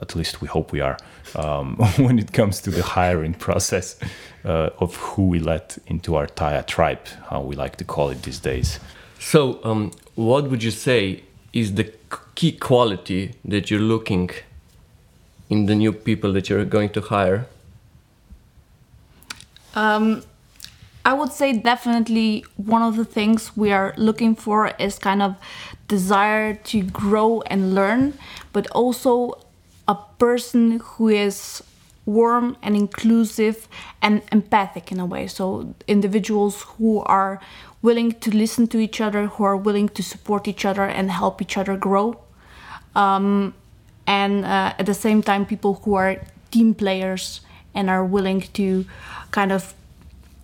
at 0.00 0.14
least 0.14 0.40
we 0.40 0.48
hope 0.48 0.72
we 0.72 0.80
are, 0.80 0.98
um, 1.34 1.76
when 1.96 2.18
it 2.18 2.32
comes 2.32 2.60
to 2.62 2.70
the 2.70 2.82
hiring 2.82 3.34
process 3.34 3.96
uh, 4.44 4.70
of 4.78 4.96
who 4.96 5.26
we 5.26 5.38
let 5.38 5.78
into 5.86 6.16
our 6.16 6.26
Taya 6.26 6.66
tribe, 6.66 7.06
how 7.30 7.42
we 7.42 7.54
like 7.56 7.76
to 7.76 7.84
call 7.84 8.10
it 8.10 8.22
these 8.22 8.38
days. 8.38 8.80
So, 9.20 9.60
um, 9.64 9.90
what 10.14 10.48
would 10.48 10.62
you 10.62 10.70
say 10.70 11.24
is 11.52 11.74
the 11.74 11.92
key 12.38 12.52
quality 12.52 13.34
that 13.44 13.68
you're 13.68 13.88
looking 13.94 14.30
in 15.50 15.66
the 15.66 15.74
new 15.74 15.92
people 15.92 16.32
that 16.32 16.48
you're 16.48 16.64
going 16.64 16.88
to 16.88 17.00
hire? 17.00 17.46
Um, 19.74 20.22
I 21.04 21.14
would 21.14 21.32
say 21.32 21.52
definitely 21.52 22.44
one 22.56 22.82
of 22.82 22.96
the 22.96 23.04
things 23.04 23.56
we 23.56 23.72
are 23.72 23.92
looking 23.96 24.36
for 24.36 24.68
is 24.78 25.00
kind 25.00 25.20
of 25.20 25.34
desire 25.88 26.54
to 26.70 26.82
grow 26.82 27.40
and 27.52 27.74
learn, 27.74 28.14
but 28.52 28.68
also 28.70 29.12
a 29.88 29.96
person 30.20 30.78
who 30.78 31.08
is 31.08 31.60
warm 32.06 32.56
and 32.62 32.76
inclusive 32.76 33.66
and 34.00 34.22
empathic 34.30 34.92
in 34.92 35.00
a 35.00 35.06
way. 35.06 35.26
So 35.26 35.74
individuals 35.88 36.62
who 36.62 37.00
are 37.00 37.40
willing 37.82 38.12
to 38.20 38.30
listen 38.30 38.68
to 38.68 38.78
each 38.78 39.00
other, 39.00 39.26
who 39.26 39.42
are 39.42 39.56
willing 39.56 39.88
to 39.88 40.04
support 40.04 40.46
each 40.46 40.64
other 40.64 40.84
and 40.84 41.10
help 41.10 41.42
each 41.42 41.56
other 41.56 41.76
grow. 41.76 42.16
Um, 42.98 43.54
and 44.06 44.44
uh, 44.44 44.74
at 44.78 44.86
the 44.86 44.94
same 44.94 45.22
time, 45.22 45.46
people 45.46 45.74
who 45.84 45.94
are 45.94 46.20
team 46.50 46.74
players 46.74 47.40
and 47.74 47.88
are 47.88 48.04
willing 48.04 48.40
to 48.54 48.84
kind 49.30 49.52
of 49.52 49.74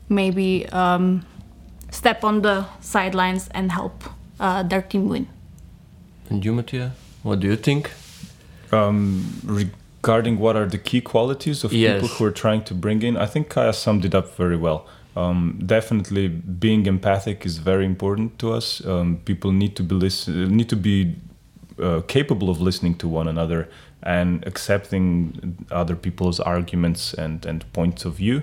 maybe 0.08 0.66
um, 0.68 1.26
step 1.90 2.22
on 2.22 2.42
the 2.42 2.66
sidelines 2.80 3.48
and 3.48 3.72
help 3.72 4.04
uh, 4.38 4.62
their 4.62 4.82
team 4.82 5.08
win. 5.08 5.26
And 6.30 6.44
you, 6.44 6.52
Matija, 6.52 6.92
what 7.22 7.40
do 7.40 7.48
you 7.48 7.56
think? 7.56 7.90
Um, 8.70 9.40
regarding 9.44 10.38
what 10.38 10.56
are 10.56 10.66
the 10.66 10.78
key 10.78 11.00
qualities 11.00 11.64
of 11.64 11.72
yes. 11.72 12.00
people 12.00 12.16
who 12.16 12.24
are 12.24 12.30
trying 12.30 12.62
to 12.64 12.74
bring 12.74 13.02
in, 13.02 13.16
I 13.16 13.26
think 13.26 13.48
Kaya 13.48 13.72
summed 13.72 14.04
it 14.04 14.14
up 14.14 14.36
very 14.36 14.56
well. 14.56 14.86
Um, 15.16 15.60
definitely, 15.64 16.28
being 16.28 16.86
empathic 16.86 17.46
is 17.46 17.58
very 17.58 17.84
important 17.84 18.38
to 18.40 18.52
us. 18.52 18.84
Um, 18.84 19.20
people 19.24 19.52
need 19.52 19.76
to 19.76 19.82
be 19.82 19.94
listen, 19.94 20.56
need 20.56 20.68
to 20.70 20.76
be 20.76 21.14
uh, 21.80 22.00
capable 22.06 22.50
of 22.50 22.60
listening 22.60 22.94
to 22.96 23.08
one 23.08 23.28
another 23.28 23.68
and 24.02 24.46
accepting 24.46 25.66
other 25.70 25.96
people's 25.96 26.38
arguments 26.40 27.14
and, 27.14 27.46
and 27.46 27.70
points 27.72 28.04
of 28.04 28.14
view. 28.14 28.42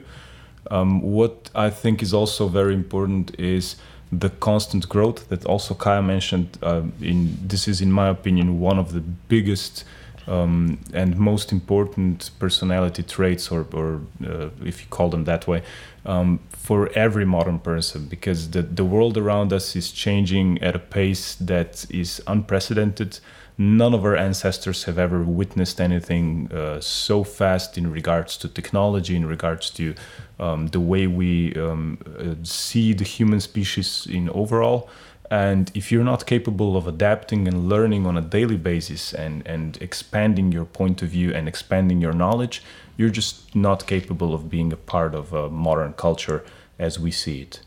Um, 0.70 1.02
what 1.02 1.50
I 1.56 1.70
think 1.70 2.02
is 2.02 2.14
also 2.14 2.48
very 2.48 2.74
important 2.74 3.40
is 3.40 3.76
the 4.12 4.30
constant 4.30 4.90
growth 4.90 5.30
that 5.30 5.46
also 5.46 5.74
Kaya 5.74 6.02
mentioned. 6.02 6.58
Uh, 6.62 6.84
in 7.02 7.38
this 7.42 7.68
is, 7.68 7.82
in 7.82 7.92
my 7.92 8.10
opinion, 8.10 8.60
one 8.60 8.78
of 8.78 8.92
the 8.92 9.02
biggest 9.02 9.86
um, 10.28 10.80
and 10.94 11.18
most 11.18 11.52
important 11.52 12.32
personality 12.40 13.04
traits, 13.04 13.52
or, 13.52 13.66
or 13.74 14.02
uh, 14.26 14.50
if 14.66 14.82
you 14.82 14.88
call 14.90 15.10
them 15.10 15.26
that 15.26 15.48
way, 15.48 15.62
um, 16.06 16.40
for 16.52 16.90
every 16.94 17.26
modern 17.26 17.60
person, 17.60 18.06
because 18.06 18.52
the 18.52 18.62
the 18.62 18.86
world 18.86 19.18
around 19.18 19.54
us 19.54 19.76
is 19.76 19.92
changing 19.92 20.62
at 20.62 20.76
a 20.76 20.80
pace 20.80 21.36
that 21.36 21.86
is 21.90 22.22
unprecedented 22.28 23.20
none 23.62 23.94
of 23.94 24.04
our 24.04 24.16
ancestors 24.16 24.86
have 24.86 24.98
ever 24.98 25.22
witnessed 25.22 25.80
anything 25.80 26.52
uh, 26.52 26.80
so 26.82 27.24
fast 27.24 27.78
in 27.78 27.92
regards 27.92 28.36
to 28.38 28.48
technology, 28.48 29.16
in 29.16 29.26
regards 29.26 29.70
to 29.70 29.94
um, 30.40 30.68
the 30.68 30.80
way 30.80 31.06
we 31.06 31.54
um, 31.56 32.00
uh, 32.18 32.34
see 32.44 32.94
the 32.94 33.04
human 33.04 33.40
species 33.40 34.08
in 34.10 34.30
overall. 34.30 34.90
And 35.32 35.72
if 35.74 35.94
you're 35.94 36.04
not 36.04 36.26
capable 36.26 36.76
of 36.76 36.88
adapting 36.88 37.48
and 37.48 37.70
learning 37.70 38.06
on 38.06 38.18
a 38.18 38.22
daily 38.22 38.58
basis 38.58 39.14
and, 39.14 39.48
and 39.48 39.82
expanding 39.82 40.52
your 40.52 40.66
point 40.66 41.02
of 41.02 41.08
view 41.08 41.34
and 41.34 41.48
expanding 41.48 42.02
your 42.02 42.12
knowledge, 42.12 42.62
you're 42.98 43.10
just 43.10 43.56
not 43.56 43.88
capable 43.88 44.34
of 44.34 44.50
being 44.50 44.74
a 44.74 44.76
part 44.76 45.16
of 45.16 45.32
a 45.32 45.50
modern 45.50 45.94
culture 45.94 46.44
as 46.78 47.00
we 47.00 47.12
see 47.12 47.44
it. 47.44 47.62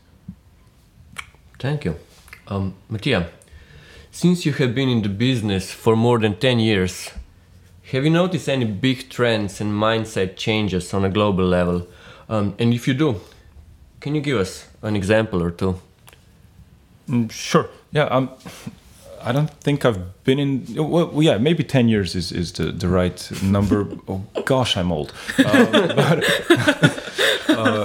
Thank 1.57 1.85
you. 1.85 1.95
Um, 2.47 2.75
Matija, 2.91 3.29
since 4.11 4.45
you 4.45 4.53
have 4.53 4.75
been 4.75 4.87
in 4.87 5.01
the 5.01 5.09
business 5.09 5.71
for 5.71 5.95
more 5.95 6.19
than 6.19 6.35
10 6.35 6.59
years, 6.59 7.09
have 7.91 8.03
you 8.03 8.11
noticed 8.11 8.47
any 8.47 8.65
big 8.65 9.09
trends 9.09 9.59
and 9.59 9.71
mindset 9.71 10.35
changes 10.35 10.93
on 10.93 11.03
a 11.03 11.09
global 11.09 11.45
level? 11.45 11.87
Um, 12.29 12.53
and 12.59 12.75
if 12.75 12.87
you 12.87 12.93
do, 12.93 13.21
can 13.99 14.13
you 14.13 14.21
give 14.21 14.37
us 14.37 14.67
an 14.83 14.95
example 14.95 15.41
or 15.41 15.49
two? 15.49 15.79
Mm, 17.09 17.31
sure. 17.31 17.69
Yeah. 17.91 18.05
Um, 18.05 18.29
I 19.25 19.31
don't 19.31 19.49
think 19.49 19.85
I've 19.85 20.23
been 20.23 20.39
in. 20.39 20.65
Well, 20.75 21.11
yeah, 21.23 21.37
maybe 21.39 21.63
ten 21.63 21.89
years 21.89 22.15
is, 22.15 22.31
is 22.31 22.51
the, 22.51 22.71
the 22.71 22.87
right 22.87 23.31
number. 23.41 23.87
oh 24.07 24.23
gosh, 24.45 24.77
I'm 24.77 24.91
old. 24.91 25.13
Uh, 25.39 25.65
but, 25.95 26.23
uh, 27.49 27.84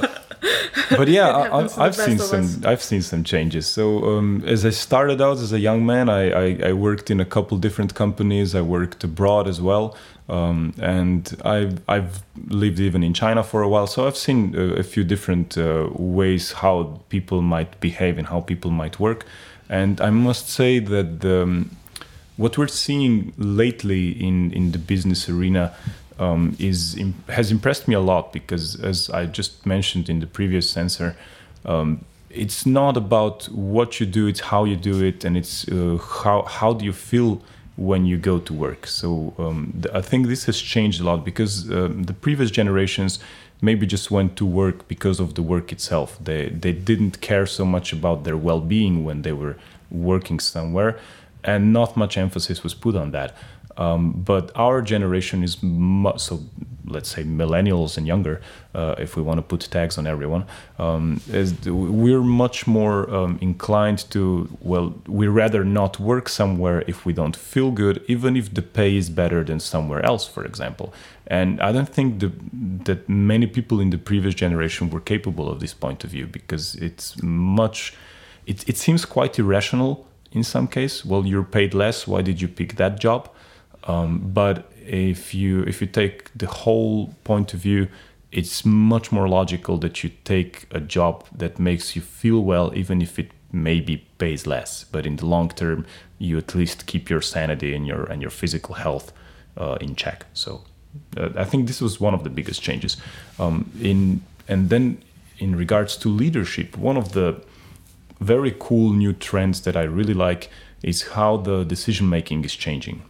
but 0.96 1.08
yeah, 1.08 1.48
I, 1.52 1.84
have 1.84 1.94
seen 1.94 2.18
some. 2.18 2.62
I've 2.64 2.82
seen 2.82 3.02
some 3.02 3.22
changes. 3.22 3.66
So 3.66 4.16
um, 4.16 4.42
as 4.44 4.66
I 4.66 4.70
started 4.70 5.22
out 5.22 5.38
as 5.38 5.52
a 5.52 5.60
young 5.60 5.86
man, 5.86 6.08
I, 6.08 6.22
I, 6.30 6.58
I, 6.70 6.72
worked 6.72 7.10
in 7.10 7.20
a 7.20 7.24
couple 7.24 7.58
different 7.58 7.94
companies. 7.94 8.54
I 8.56 8.62
worked 8.62 9.04
abroad 9.04 9.46
as 9.46 9.60
well, 9.60 9.96
um, 10.28 10.74
and 10.80 11.36
I've 11.44 11.80
I've 11.88 12.22
lived 12.48 12.80
even 12.80 13.04
in 13.04 13.14
China 13.14 13.44
for 13.44 13.62
a 13.62 13.68
while. 13.68 13.86
So 13.86 14.06
I've 14.08 14.16
seen 14.16 14.56
a, 14.56 14.80
a 14.80 14.82
few 14.82 15.04
different 15.04 15.56
uh, 15.56 15.88
ways 15.92 16.52
how 16.52 17.00
people 17.08 17.40
might 17.40 17.78
behave 17.78 18.18
and 18.18 18.26
how 18.26 18.40
people 18.40 18.72
might 18.72 18.98
work. 18.98 19.24
And 19.68 20.00
I 20.00 20.10
must 20.10 20.48
say 20.48 20.80
that 20.80 21.20
the, 21.20 21.42
um, 21.42 21.70
what 22.36 22.58
we're 22.58 22.66
seeing 22.66 23.32
lately 23.38 24.10
in 24.10 24.52
in 24.52 24.72
the 24.72 24.78
business 24.78 25.28
arena 25.28 25.72
um, 26.20 26.54
is 26.58 27.00
has 27.28 27.50
impressed 27.50 27.88
me 27.88 27.94
a 27.94 28.00
lot 28.00 28.32
because, 28.32 28.76
as 28.80 29.10
I 29.10 29.26
just 29.26 29.66
mentioned 29.66 30.08
in 30.08 30.20
the 30.20 30.26
previous 30.26 30.76
answer, 30.76 31.16
um, 31.64 32.04
it's 32.28 32.64
not 32.66 32.96
about 32.96 33.46
what 33.46 33.98
you 33.98 34.06
do; 34.06 34.26
it's 34.28 34.40
how 34.40 34.64
you 34.64 34.76
do 34.76 35.02
it, 35.02 35.24
and 35.24 35.36
it's 35.36 35.66
uh, 35.68 35.98
how 36.22 36.42
how 36.42 36.74
do 36.74 36.84
you 36.84 36.92
feel 36.92 37.40
when 37.76 38.04
you 38.04 38.18
go 38.18 38.38
to 38.38 38.52
work. 38.52 38.86
So 38.86 39.32
um, 39.38 39.72
th- 39.82 39.94
I 39.94 40.02
think 40.02 40.26
this 40.26 40.44
has 40.44 40.60
changed 40.60 41.00
a 41.00 41.04
lot 41.04 41.24
because 41.24 41.70
um, 41.70 42.02
the 42.04 42.12
previous 42.12 42.50
generations 42.50 43.18
maybe 43.62 43.86
just 43.86 44.10
went 44.10 44.36
to 44.36 44.44
work 44.44 44.86
because 44.88 45.20
of 45.20 45.34
the 45.34 45.42
work 45.42 45.72
itself. 45.72 46.18
They 46.22 46.50
they 46.50 46.72
didn't 46.72 47.20
care 47.22 47.46
so 47.46 47.64
much 47.64 47.92
about 47.92 48.24
their 48.24 48.36
well-being 48.36 49.04
when 49.04 49.22
they 49.22 49.32
were 49.32 49.56
working 49.90 50.38
somewhere, 50.38 50.98
and 51.42 51.72
not 51.72 51.96
much 51.96 52.18
emphasis 52.18 52.62
was 52.62 52.74
put 52.74 52.94
on 52.94 53.10
that. 53.12 53.34
Um, 53.80 54.12
but 54.12 54.52
our 54.54 54.82
generation 54.82 55.42
is 55.42 55.62
mu- 55.62 56.18
so 56.18 56.40
let's 56.90 57.08
say 57.08 57.22
millennials 57.22 57.96
and 57.96 58.06
younger, 58.06 58.40
uh, 58.74 58.94
if 58.98 59.16
we 59.16 59.22
want 59.22 59.38
to 59.38 59.42
put 59.42 59.60
tags 59.70 59.96
on 59.96 60.06
everyone, 60.06 60.44
um, 60.78 61.20
is 61.32 61.54
we're 61.66 62.22
much 62.22 62.66
more 62.66 63.08
um, 63.14 63.38
inclined 63.40 64.10
to 64.10 64.48
well, 64.60 64.94
we 65.06 65.26
rather 65.28 65.64
not 65.64 65.98
work 65.98 66.28
somewhere 66.28 66.84
if 66.86 67.06
we 67.06 67.12
don't 67.12 67.36
feel 67.36 67.70
good, 67.70 68.04
even 68.08 68.36
if 68.36 68.52
the 68.52 68.62
pay 68.62 68.96
is 68.96 69.08
better 69.08 69.42
than 69.44 69.60
somewhere 69.60 70.04
else, 70.04 70.26
for 70.26 70.44
example. 70.44 70.92
And 71.26 71.60
I 71.60 71.72
don't 71.72 71.88
think 71.88 72.18
the, 72.18 72.32
that 72.84 73.08
many 73.08 73.46
people 73.46 73.80
in 73.80 73.90
the 73.90 73.98
previous 73.98 74.34
generation 74.34 74.90
were 74.90 75.00
capable 75.00 75.48
of 75.48 75.60
this 75.60 75.72
point 75.72 76.04
of 76.04 76.10
view 76.10 76.26
because 76.26 76.74
it's 76.74 77.22
much, 77.22 77.94
it, 78.46 78.68
it 78.68 78.76
seems 78.76 79.04
quite 79.04 79.38
irrational 79.38 80.06
in 80.32 80.42
some 80.44 80.66
case. 80.66 81.04
Well, 81.04 81.24
you're 81.24 81.44
paid 81.44 81.72
less. 81.72 82.06
Why 82.06 82.22
did 82.22 82.40
you 82.40 82.48
pick 82.48 82.76
that 82.76 83.00
job? 83.00 83.30
Um, 83.84 84.32
but 84.32 84.70
if 84.86 85.34
you 85.34 85.62
if 85.62 85.80
you 85.80 85.86
take 85.86 86.30
the 86.36 86.46
whole 86.46 87.14
point 87.24 87.54
of 87.54 87.60
view, 87.60 87.88
it's 88.32 88.64
much 88.64 89.10
more 89.12 89.28
logical 89.28 89.78
that 89.78 90.02
you 90.02 90.10
take 90.24 90.66
a 90.70 90.80
job 90.80 91.24
that 91.36 91.58
makes 91.58 91.96
you 91.96 92.02
feel 92.02 92.40
well, 92.40 92.72
even 92.74 93.02
if 93.02 93.18
it 93.18 93.30
maybe 93.52 94.06
pays 94.18 94.46
less. 94.46 94.84
But 94.84 95.06
in 95.06 95.16
the 95.16 95.26
long 95.26 95.48
term, 95.50 95.86
you 96.18 96.38
at 96.38 96.54
least 96.54 96.86
keep 96.86 97.10
your 97.10 97.22
sanity 97.22 97.74
and 97.74 97.86
your 97.86 98.04
and 98.04 98.20
your 98.22 98.30
physical 98.30 98.74
health 98.74 99.12
uh, 99.56 99.78
in 99.80 99.96
check. 99.96 100.26
So 100.34 100.62
uh, 101.16 101.30
I 101.36 101.44
think 101.44 101.66
this 101.66 101.80
was 101.80 102.00
one 102.00 102.14
of 102.14 102.24
the 102.24 102.30
biggest 102.30 102.62
changes. 102.62 102.96
Um, 103.38 103.70
in 103.80 104.22
and 104.48 104.68
then 104.70 105.02
in 105.38 105.56
regards 105.56 105.96
to 105.98 106.08
leadership, 106.08 106.76
one 106.76 106.96
of 106.96 107.12
the 107.12 107.42
very 108.20 108.54
cool 108.58 108.92
new 108.92 109.12
trends 109.12 109.62
that 109.62 109.76
I 109.76 109.82
really 109.82 110.14
like 110.14 110.50
is 110.82 111.02
how 111.08 111.38
the 111.38 111.64
decision 111.64 112.08
making 112.08 112.44
is 112.44 112.54
changing. 112.54 113.02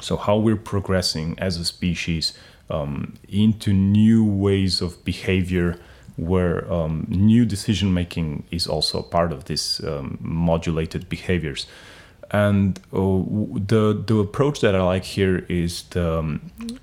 So, 0.00 0.16
how 0.16 0.36
we're 0.36 0.56
progressing 0.56 1.38
as 1.38 1.56
a 1.56 1.64
species 1.64 2.32
um, 2.68 3.14
into 3.28 3.72
new 3.72 4.24
ways 4.24 4.80
of 4.80 5.04
behavior 5.04 5.78
where 6.16 6.70
um, 6.72 7.06
new 7.08 7.44
decision 7.44 7.92
making 7.92 8.44
is 8.50 8.66
also 8.66 9.02
part 9.02 9.32
of 9.32 9.44
this 9.44 9.82
um, 9.84 10.18
modulated 10.20 11.08
behaviors. 11.08 11.66
And 12.30 12.78
uh, 12.92 13.22
the 13.66 14.02
the 14.04 14.18
approach 14.18 14.60
that 14.60 14.74
I 14.74 14.82
like 14.82 15.04
here 15.04 15.44
is 15.48 15.84
the, 15.90 16.18
um, 16.18 16.40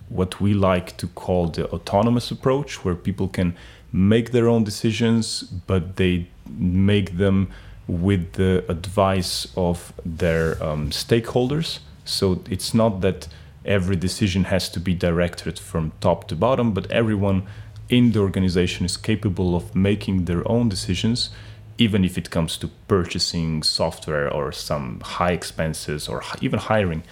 what 0.07 0.39
we 0.39 0.53
like 0.53 0.95
to 0.97 1.07
call 1.07 1.47
the 1.47 1.67
autonomous 1.69 2.31
approach, 2.31 2.85
where 2.85 2.95
people 2.95 3.27
can 3.27 3.55
make 3.91 4.31
their 4.31 4.47
own 4.47 4.63
decisions, 4.63 5.41
but 5.41 5.97
they 5.97 6.27
make 6.57 7.17
them 7.17 7.51
with 7.87 8.33
the 8.33 8.63
advice 8.69 9.47
of 9.57 9.91
their 10.05 10.63
um, 10.63 10.91
stakeholders. 10.91 11.79
So 12.05 12.43
it's 12.49 12.73
not 12.73 13.01
that 13.01 13.27
every 13.65 13.95
decision 13.95 14.45
has 14.45 14.69
to 14.69 14.79
be 14.79 14.93
directed 14.93 15.57
from 15.57 15.93
top 16.01 16.27
to 16.27 16.35
bottom, 16.35 16.73
but 16.73 16.91
everyone 16.91 17.43
in 17.89 18.11
the 18.11 18.19
organization 18.19 18.85
is 18.85 18.97
capable 18.97 19.55
of 19.55 19.75
making 19.75 20.25
their 20.25 20.49
own 20.49 20.69
decisions, 20.69 21.29
even 21.77 22.03
if 22.03 22.17
it 22.17 22.29
comes 22.29 22.57
to 22.57 22.67
purchasing 22.87 23.63
software 23.63 24.31
or 24.31 24.51
some 24.51 24.99
high 25.01 25.31
expenses 25.31 26.07
or 26.07 26.23
even 26.41 26.59
hiring. 26.59 27.03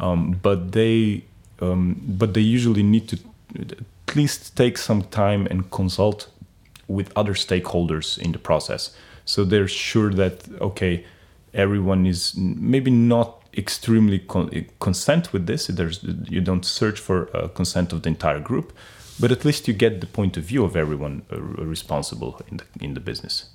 Um, 0.00 0.38
but 0.42 0.72
they 0.72 1.24
um, 1.60 2.00
but 2.06 2.34
they 2.34 2.40
usually 2.40 2.84
need 2.84 3.08
to 3.08 3.18
at 3.58 4.16
least 4.16 4.56
take 4.56 4.78
some 4.78 5.02
time 5.02 5.46
and 5.50 5.70
consult 5.70 6.28
with 6.86 7.12
other 7.16 7.34
stakeholders 7.34 8.16
in 8.16 8.32
the 8.32 8.38
process. 8.38 8.96
So 9.24 9.44
they're 9.44 9.68
sure 9.68 10.10
that 10.14 10.48
okay, 10.60 11.04
everyone 11.52 12.06
is 12.06 12.36
maybe 12.36 12.90
not 12.90 13.37
extremely 13.58 14.20
con- 14.20 14.66
consent 14.78 15.32
with 15.32 15.46
this. 15.46 15.66
There's 15.66 16.02
you 16.02 16.40
don't 16.40 16.64
search 16.64 17.00
for 17.00 17.28
uh, 17.36 17.48
consent 17.48 17.92
of 17.92 18.02
the 18.02 18.08
entire 18.08 18.40
group, 18.40 18.72
but 19.20 19.32
at 19.32 19.44
least 19.44 19.68
you 19.68 19.74
get 19.74 20.00
the 20.00 20.06
point 20.06 20.36
of 20.36 20.44
view 20.44 20.64
of 20.64 20.76
everyone 20.76 21.22
uh, 21.32 21.40
responsible 21.40 22.40
in 22.50 22.58
the 22.58 22.64
in 22.80 22.94
the 22.94 23.00
business. 23.00 23.50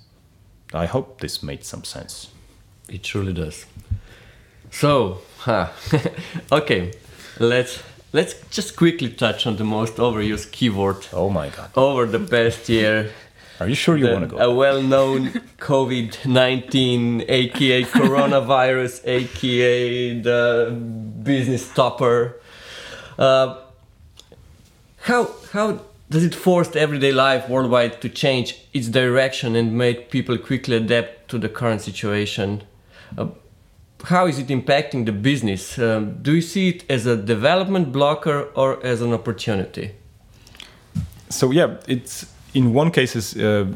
I 0.72 0.86
hope 0.86 1.20
this 1.20 1.42
made 1.42 1.64
some 1.64 1.84
sense. 1.84 2.28
It 2.88 3.02
truly 3.02 3.32
does. 3.32 3.66
So, 4.70 5.18
huh. 5.38 5.68
okay, 6.52 6.92
let's 7.38 7.82
let's 8.12 8.34
just 8.50 8.76
quickly 8.76 9.10
touch 9.10 9.46
on 9.46 9.56
the 9.56 9.64
most 9.64 9.96
overused 9.96 10.50
keyword. 10.52 11.06
Oh 11.12 11.30
my 11.30 11.48
god! 11.48 11.70
Over 11.76 12.06
the 12.06 12.18
past 12.20 12.68
year, 12.68 13.10
are 13.60 13.68
you 13.68 13.74
sure 13.74 13.96
you 13.96 14.08
want 14.08 14.22
to 14.22 14.36
go? 14.36 14.38
A 14.38 14.52
well 14.52 14.82
known 14.82 15.30
COVID 15.58 16.26
19, 16.26 17.24
aka 17.28 17.84
coronavirus, 17.84 19.00
aka 19.04 20.20
the 20.20 20.70
business 21.22 21.70
stopper. 21.70 22.36
Uh, 23.18 23.60
how, 25.02 25.30
how 25.52 25.80
does 26.10 26.24
it 26.24 26.34
force 26.34 26.74
everyday 26.74 27.12
life 27.12 27.48
worldwide 27.48 28.00
to 28.00 28.08
change 28.08 28.58
its 28.72 28.88
direction 28.88 29.54
and 29.54 29.76
make 29.76 30.10
people 30.10 30.36
quickly 30.36 30.76
adapt 30.76 31.28
to 31.28 31.38
the 31.38 31.48
current 31.48 31.80
situation? 31.80 32.64
Uh, 33.16 33.28
how 34.04 34.26
is 34.26 34.38
it 34.38 34.48
impacting 34.48 35.06
the 35.06 35.12
business? 35.12 35.78
Um, 35.78 36.22
do 36.22 36.34
you 36.34 36.42
see 36.42 36.70
it 36.70 36.90
as 36.90 37.06
a 37.06 37.16
development 37.16 37.92
blocker 37.92 38.48
or 38.54 38.84
as 38.84 39.00
an 39.00 39.12
opportunity? 39.12 39.92
So 41.30 41.50
yeah, 41.50 41.78
it's 41.86 42.26
in 42.54 42.72
one 42.72 42.90
cases, 42.90 43.36
uh, 43.36 43.66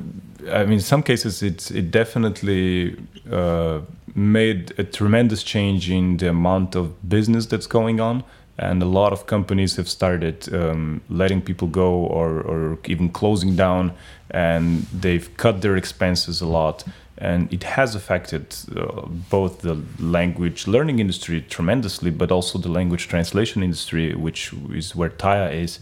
I 0.50 0.64
mean, 0.64 0.80
some 0.80 1.02
cases, 1.02 1.42
it's 1.42 1.70
it 1.70 1.90
definitely 1.90 2.96
uh, 3.30 3.80
made 4.14 4.72
a 4.78 4.84
tremendous 4.84 5.42
change 5.42 5.90
in 5.90 6.16
the 6.16 6.28
amount 6.30 6.76
of 6.76 7.08
business 7.08 7.46
that's 7.46 7.66
going 7.66 8.00
on, 8.00 8.22
and 8.56 8.82
a 8.82 8.86
lot 8.86 9.12
of 9.12 9.26
companies 9.26 9.76
have 9.76 9.88
started 9.88 10.52
um, 10.54 11.00
letting 11.08 11.42
people 11.42 11.68
go 11.68 11.90
or, 11.90 12.40
or 12.40 12.78
even 12.86 13.08
closing 13.08 13.56
down, 13.56 13.92
and 14.30 14.82
they've 14.92 15.36
cut 15.36 15.60
their 15.60 15.76
expenses 15.76 16.40
a 16.40 16.46
lot. 16.46 16.84
And 17.20 17.52
it 17.52 17.64
has 17.64 17.96
affected 17.96 18.54
uh, 18.76 19.02
both 19.28 19.62
the 19.62 19.82
language 19.98 20.68
learning 20.68 21.00
industry 21.00 21.40
tremendously, 21.40 22.12
but 22.12 22.30
also 22.30 22.58
the 22.58 22.68
language 22.68 23.08
translation 23.08 23.64
industry, 23.64 24.14
which 24.14 24.52
is 24.72 24.94
where 24.94 25.10
Taya 25.10 25.52
is 25.52 25.80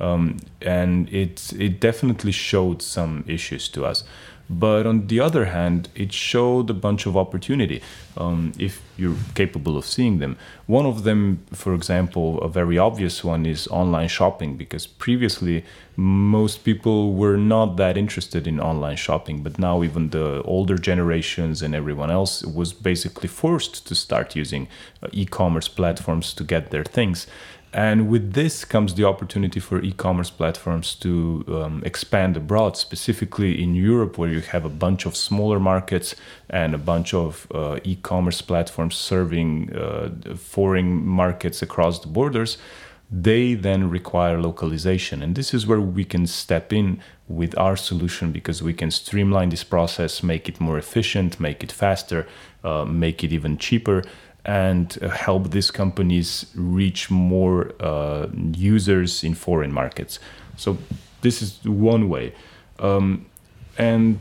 um, 0.00 0.38
and 0.62 1.08
it 1.12 1.52
it 1.58 1.80
definitely 1.80 2.32
showed 2.32 2.82
some 2.82 3.24
issues 3.26 3.68
to 3.68 3.84
us. 3.84 4.04
But 4.48 4.86
on 4.86 5.08
the 5.08 5.18
other 5.18 5.46
hand, 5.46 5.88
it 5.96 6.12
showed 6.12 6.70
a 6.70 6.74
bunch 6.74 7.04
of 7.06 7.16
opportunity 7.16 7.82
um, 8.16 8.52
if 8.58 8.80
you're 8.96 9.16
capable 9.34 9.76
of 9.76 9.84
seeing 9.84 10.20
them. 10.20 10.36
One 10.66 10.86
of 10.86 11.02
them, 11.02 11.40
for 11.52 11.74
example, 11.74 12.40
a 12.40 12.48
very 12.48 12.78
obvious 12.78 13.24
one 13.24 13.44
is 13.44 13.66
online 13.68 14.06
shopping, 14.06 14.56
because 14.56 14.86
previously 14.86 15.64
most 15.96 16.62
people 16.62 17.14
were 17.14 17.36
not 17.36 17.76
that 17.76 17.96
interested 17.96 18.46
in 18.46 18.60
online 18.60 18.96
shopping, 18.96 19.42
but 19.42 19.58
now 19.58 19.82
even 19.82 20.10
the 20.10 20.42
older 20.44 20.78
generations 20.78 21.60
and 21.60 21.74
everyone 21.74 22.12
else 22.12 22.44
was 22.44 22.72
basically 22.72 23.28
forced 23.28 23.88
to 23.88 23.94
start 23.96 24.36
using 24.36 24.68
uh, 25.02 25.08
e 25.10 25.24
commerce 25.26 25.66
platforms 25.66 26.32
to 26.34 26.44
get 26.44 26.70
their 26.70 26.84
things 26.84 27.26
and 27.76 28.08
with 28.08 28.32
this 28.32 28.64
comes 28.64 28.94
the 28.94 29.04
opportunity 29.04 29.60
for 29.60 29.82
e-commerce 29.82 30.30
platforms 30.30 30.94
to 30.94 31.44
um, 31.48 31.82
expand 31.84 32.34
abroad, 32.34 32.74
specifically 32.74 33.62
in 33.62 33.74
Europe, 33.74 34.16
where 34.16 34.30
you 34.30 34.40
have 34.40 34.64
a 34.64 34.70
bunch 34.70 35.04
of 35.04 35.14
smaller 35.14 35.60
markets 35.60 36.14
and 36.48 36.74
a 36.74 36.78
bunch 36.78 37.12
of 37.12 37.46
uh, 37.54 37.78
e-commerce 37.84 38.40
platforms 38.40 38.96
serving 38.96 39.76
uh, 39.76 40.08
foreign 40.36 41.06
markets 41.06 41.60
across 41.60 41.98
the 41.98 42.08
borders. 42.08 42.56
They 43.10 43.52
then 43.52 43.90
require 43.90 44.40
localization, 44.40 45.22
and 45.22 45.36
this 45.36 45.52
is 45.52 45.66
where 45.66 45.80
we 45.80 46.04
can 46.06 46.26
step 46.26 46.72
in 46.72 46.98
with 47.28 47.56
our 47.58 47.76
solution 47.76 48.32
because 48.32 48.62
we 48.62 48.72
can 48.72 48.90
streamline 48.90 49.50
this 49.50 49.64
process, 49.64 50.22
make 50.22 50.48
it 50.48 50.60
more 50.60 50.78
efficient, 50.78 51.38
make 51.38 51.62
it 51.62 51.72
faster, 51.72 52.26
uh, 52.64 52.86
make 52.86 53.22
it 53.22 53.34
even 53.34 53.58
cheaper 53.58 54.02
and 54.46 54.94
help 54.94 55.50
these 55.50 55.72
companies 55.72 56.46
reach 56.54 57.10
more 57.10 57.72
uh, 57.80 58.28
users 58.52 59.24
in 59.24 59.34
foreign 59.34 59.72
markets. 59.72 60.20
So 60.56 60.78
this 61.20 61.42
is 61.42 61.60
one 61.64 62.08
way, 62.08 62.32
um, 62.78 63.26
and 63.76 64.18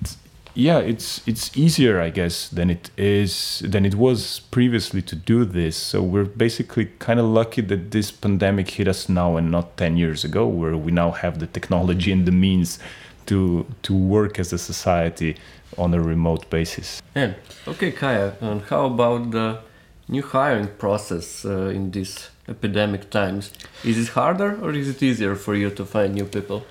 yeah, 0.56 0.80
it's 0.80 1.22
it's 1.28 1.56
easier, 1.56 2.02
I 2.02 2.10
guess, 2.10 2.50
than 2.50 2.70
it 2.70 2.90
is 2.98 3.62
than 3.64 3.86
it 3.86 3.96
was 3.96 4.40
previously 4.52 5.02
to 5.04 5.16
do 5.16 5.46
this. 5.46 5.78
So 5.78 6.02
we're 6.02 6.26
basically 6.26 6.86
kind 7.00 7.20
of 7.20 7.26
lucky 7.26 7.62
that 7.62 7.92
this 7.92 8.12
pandemic 8.12 8.70
hit 8.72 8.88
us 8.88 9.08
now 9.08 9.38
and 9.38 9.52
not 9.52 9.78
ten 9.78 9.96
years 9.96 10.24
ago, 10.24 10.48
where 10.48 10.76
we 10.76 10.92
now 10.92 11.12
have 11.12 11.40
the 11.40 11.48
technology 11.48 12.12
and 12.12 12.26
the 12.26 12.32
means 12.32 12.80
to 13.28 13.66
to 13.84 13.94
work 13.94 14.40
as 14.40 14.54
a 14.54 14.58
society 14.58 15.36
on 15.78 15.94
a 15.94 16.02
remote 16.02 16.50
basis. 16.50 17.02
Yeah. 17.16 17.34
Okay, 17.68 17.92
Kaya. 17.92 18.34
And 18.42 18.62
how 18.62 18.86
about 18.86 19.32
the 19.32 19.60
new 20.08 20.22
hiring 20.22 20.68
process 20.78 21.46
uh, 21.46 21.68
in 21.68 21.92
these 21.92 22.30
epidemic 22.48 23.10
times? 23.10 23.52
Is 23.84 23.98
it 23.98 24.10
harder 24.10 24.60
or 24.62 24.72
is 24.72 24.88
it 24.90 25.02
easier 25.02 25.36
for 25.36 25.56
you 25.56 25.70
to 25.72 25.86
find 25.86 26.14
new 26.14 26.26
people? 26.26 26.66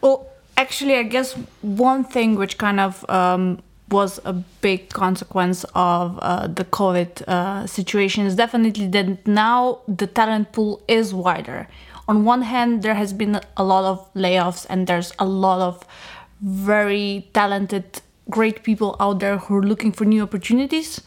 Well, 0.00 0.28
actually, 0.56 0.96
I 0.96 1.02
guess 1.02 1.32
one 1.62 2.04
thing 2.04 2.36
which 2.36 2.58
kind 2.58 2.80
of 2.80 3.08
um, 3.10 3.62
was 3.90 4.20
a 4.24 4.32
big 4.32 4.90
consequence 4.90 5.64
of 5.74 6.18
uh, 6.20 6.46
the 6.46 6.64
COVID 6.64 7.22
uh, 7.22 7.66
situation 7.66 8.26
is 8.26 8.34
definitely 8.34 8.86
that 8.88 9.26
now 9.26 9.80
the 9.88 10.06
talent 10.06 10.52
pool 10.52 10.82
is 10.88 11.14
wider. 11.14 11.68
On 12.06 12.24
one 12.24 12.42
hand, 12.42 12.82
there 12.82 12.94
has 12.94 13.12
been 13.12 13.40
a 13.56 13.64
lot 13.64 13.84
of 13.84 14.14
layoffs, 14.14 14.66
and 14.70 14.86
there's 14.86 15.12
a 15.18 15.26
lot 15.26 15.60
of 15.60 15.84
very 16.40 17.28
talented, 17.34 18.00
great 18.30 18.62
people 18.62 18.96
out 19.00 19.20
there 19.20 19.38
who 19.38 19.56
are 19.56 19.62
looking 19.62 19.92
for 19.92 20.04
new 20.04 20.22
opportunities. 20.22 21.02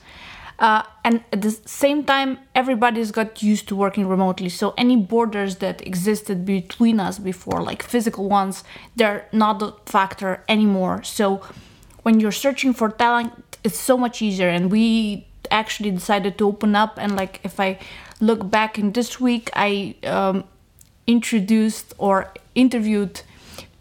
Uh, 0.62 0.84
and 1.04 1.24
at 1.34 1.42
the 1.42 1.50
same 1.66 2.04
time, 2.04 2.38
everybody's 2.54 3.12
got 3.12 3.42
used 3.42 3.68
to 3.68 3.76
working 3.76 4.08
remotely. 4.08 4.48
So 4.48 4.76
any 4.78 4.96
borders 4.96 5.56
that 5.56 5.86
existed 5.86 6.46
between 6.46 7.00
us 7.00 7.18
before, 7.18 7.64
like 7.64 7.82
physical 7.82 8.30
ones, 8.30 8.64
they're 8.96 9.28
not 9.32 9.60
a 9.64 9.74
factor 9.88 10.44
anymore. 10.48 11.02
So 11.02 11.42
when 12.04 12.20
you're 12.20 12.32
searching 12.32 12.74
for 12.74 12.90
talent, 12.90 13.58
it's 13.64 13.80
so 13.80 13.98
much 13.98 14.22
easier. 14.22 14.50
And 14.50 14.72
we 14.72 15.28
actually 15.50 15.90
decided 15.90 16.38
to 16.38 16.48
open 16.48 16.76
up. 16.76 16.94
And 16.98 17.16
like 17.16 17.40
if 17.44 17.60
I 17.60 17.80
look 18.20 18.48
back 18.52 18.78
in 18.78 18.92
this 18.92 19.20
week, 19.20 19.50
I 19.56 19.96
um, 20.04 20.44
introduced 21.08 21.96
or 21.98 22.32
interviewed 22.54 23.22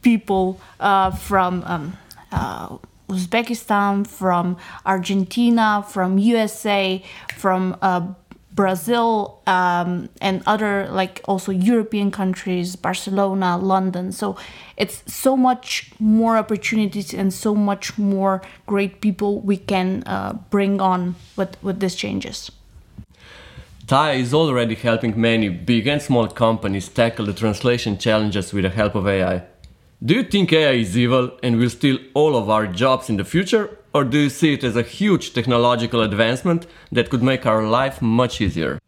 people 0.01 0.59
uh, 0.81 1.11
from. 1.11 1.63
Um, 1.67 1.99
uh, 2.33 2.79
Uzbekistan, 3.11 4.07
from 4.07 4.57
Argentina, 4.87 5.85
from 5.87 6.19
USA, 6.19 7.03
from 7.37 7.77
uh, 7.83 8.07
Brazil, 8.53 9.41
um, 9.47 10.09
and 10.21 10.43
other 10.47 10.89
like 10.91 11.21
also 11.25 11.53
European 11.53 12.11
countries, 12.11 12.77
Barcelona, 12.77 13.57
London. 13.57 14.13
So 14.13 14.37
it's 14.77 15.03
so 15.07 15.37
much 15.37 15.93
more 15.99 16.37
opportunities 16.37 17.15
and 17.15 17.33
so 17.33 17.55
much 17.55 17.97
more 17.97 18.43
great 18.67 19.01
people 19.01 19.41
we 19.41 19.57
can 19.57 20.03
uh, 20.07 20.35
bring 20.51 20.81
on 20.81 21.15
with, 21.37 21.57
with 21.63 21.81
these 21.81 21.95
changes. 21.95 22.51
Taya 23.87 24.19
is 24.19 24.33
already 24.33 24.77
helping 24.77 25.21
many 25.21 25.49
big 25.49 25.87
and 25.89 26.01
small 26.01 26.29
companies 26.29 26.89
tackle 26.89 27.27
the 27.27 27.33
translation 27.33 27.99
challenges 27.99 28.53
with 28.53 28.63
the 28.63 28.71
help 28.71 28.95
of 28.95 29.09
AI. 29.09 29.43
Do 30.03 30.15
you 30.15 30.23
think 30.23 30.51
AI 30.51 30.73
is 30.73 30.97
evil 30.97 31.31
and 31.43 31.59
will 31.59 31.69
steal 31.69 31.99
all 32.15 32.35
of 32.35 32.49
our 32.49 32.67
jobs 32.67 33.11
in 33.11 33.19
the 33.19 33.25
future? 33.25 33.77
Or 33.93 34.03
do 34.03 34.17
you 34.17 34.31
see 34.31 34.55
it 34.55 34.65
as 34.65 34.75
a 34.75 34.83
huge 34.83 35.35
technological 35.35 36.01
advancement 36.01 36.67
that 36.91 37.11
could 37.11 37.23
make 37.23 37.45
our 37.45 37.67
life 37.67 38.01
much 38.01 38.41
easier? 38.41 38.81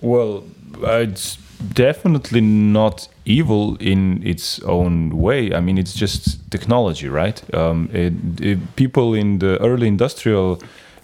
Well, 0.00 0.42
it's 0.82 1.36
definitely 1.72 2.40
not 2.40 3.06
evil 3.24 3.76
in 3.76 4.26
its 4.26 4.58
own 4.62 5.20
way. 5.20 5.54
I 5.54 5.60
mean, 5.60 5.78
it's 5.78 5.94
just 5.94 6.50
technology, 6.50 7.08
right? 7.08 7.38
Um, 7.54 7.88
it, 7.92 8.14
it, 8.40 8.74
people 8.74 9.14
in 9.14 9.38
the 9.38 9.56
early 9.60 9.86
industrial 9.86 10.60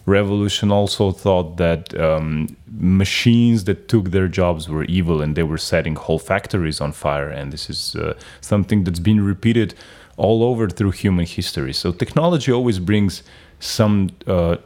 revolution 0.06 0.70
also 0.70 1.10
thought 1.10 1.56
that 1.56 1.98
um, 2.00 2.56
machines 2.78 3.64
that 3.64 3.88
took 3.88 4.10
their 4.12 4.28
jobs 4.28 4.68
were 4.68 4.84
evil 4.84 5.20
and 5.20 5.36
they 5.36 5.42
were 5.42 5.58
setting 5.58 5.96
whole 5.96 6.18
factories 6.18 6.80
on 6.80 6.92
fire. 6.92 7.28
And 7.28 7.52
this 7.52 7.68
is 7.68 7.96
uh, 7.96 8.14
something 8.40 8.84
that's 8.84 9.00
been 9.00 9.24
repeated 9.24 9.74
all 10.16 10.42
over 10.44 10.68
through 10.68 10.92
human 10.92 11.26
history. 11.26 11.72
So 11.72 11.92
technology 11.92 12.52
always 12.52 12.78
brings 12.78 13.22
some 13.58 14.10
uh, 14.26 14.56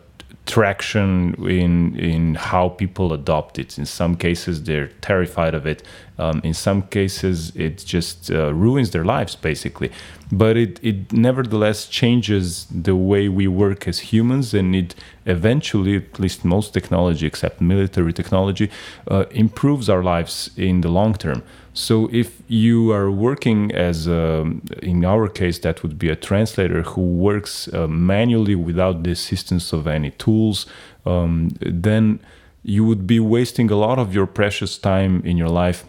traction 0.47 1.35
in 1.49 1.97
in 1.97 2.35
how 2.35 2.69
people 2.69 3.13
adopt 3.13 3.59
it. 3.59 3.79
In 3.79 3.87
some 3.87 4.17
cases, 4.17 4.63
they're 4.65 4.89
terrified 5.01 5.55
of 5.55 5.67
it. 5.67 5.83
Um, 6.19 6.41
in 6.45 6.55
some 6.55 6.83
cases, 6.83 7.53
it 7.55 7.79
just 7.79 8.31
uh, 8.31 8.53
ruins 8.53 8.91
their 8.91 9.05
lives, 9.05 9.37
basically. 9.37 9.91
But 10.33 10.57
it 10.57 10.81
it 10.83 11.13
nevertheless 11.13 11.87
changes 11.87 12.67
the 12.71 12.97
way 12.97 13.29
we 13.29 13.47
work 13.49 13.89
as 13.89 14.13
humans, 14.13 14.55
and 14.55 14.75
it 14.75 14.95
eventually, 15.27 15.97
at 15.97 16.19
least 16.19 16.45
most 16.45 16.73
technology, 16.73 17.27
except 17.27 17.61
military 17.61 18.13
technology, 18.13 18.71
uh, 19.09 19.25
improves 19.31 19.89
our 19.89 20.03
lives 20.03 20.51
in 20.57 20.81
the 20.81 20.89
long 20.89 21.15
term. 21.15 21.43
So 21.73 22.09
if 22.13 22.43
you 22.49 22.93
are 22.93 23.11
working 23.11 23.73
as, 23.73 24.07
a, 24.09 24.51
in 24.83 25.05
our 25.05 25.29
case, 25.29 25.61
that 25.61 25.83
would 25.83 25.99
be 25.99 26.09
a 26.09 26.17
translator 26.17 26.83
who 26.83 27.03
works 27.03 27.73
uh, 27.73 27.87
manually 27.87 28.57
without 28.57 29.05
the 29.05 29.13
assistance 29.13 29.73
of 29.73 29.87
any 29.87 30.11
tools, 30.13 30.67
um, 31.07 31.51
then 31.61 32.21
you 32.63 32.85
would 32.85 33.07
be 33.07 33.21
wasting 33.21 33.71
a 33.71 33.77
lot 33.77 33.99
of 33.99 34.15
your 34.15 34.27
precious 34.27 34.79
time 34.79 35.23
in 35.25 35.37
your 35.37 35.49
life 35.49 35.85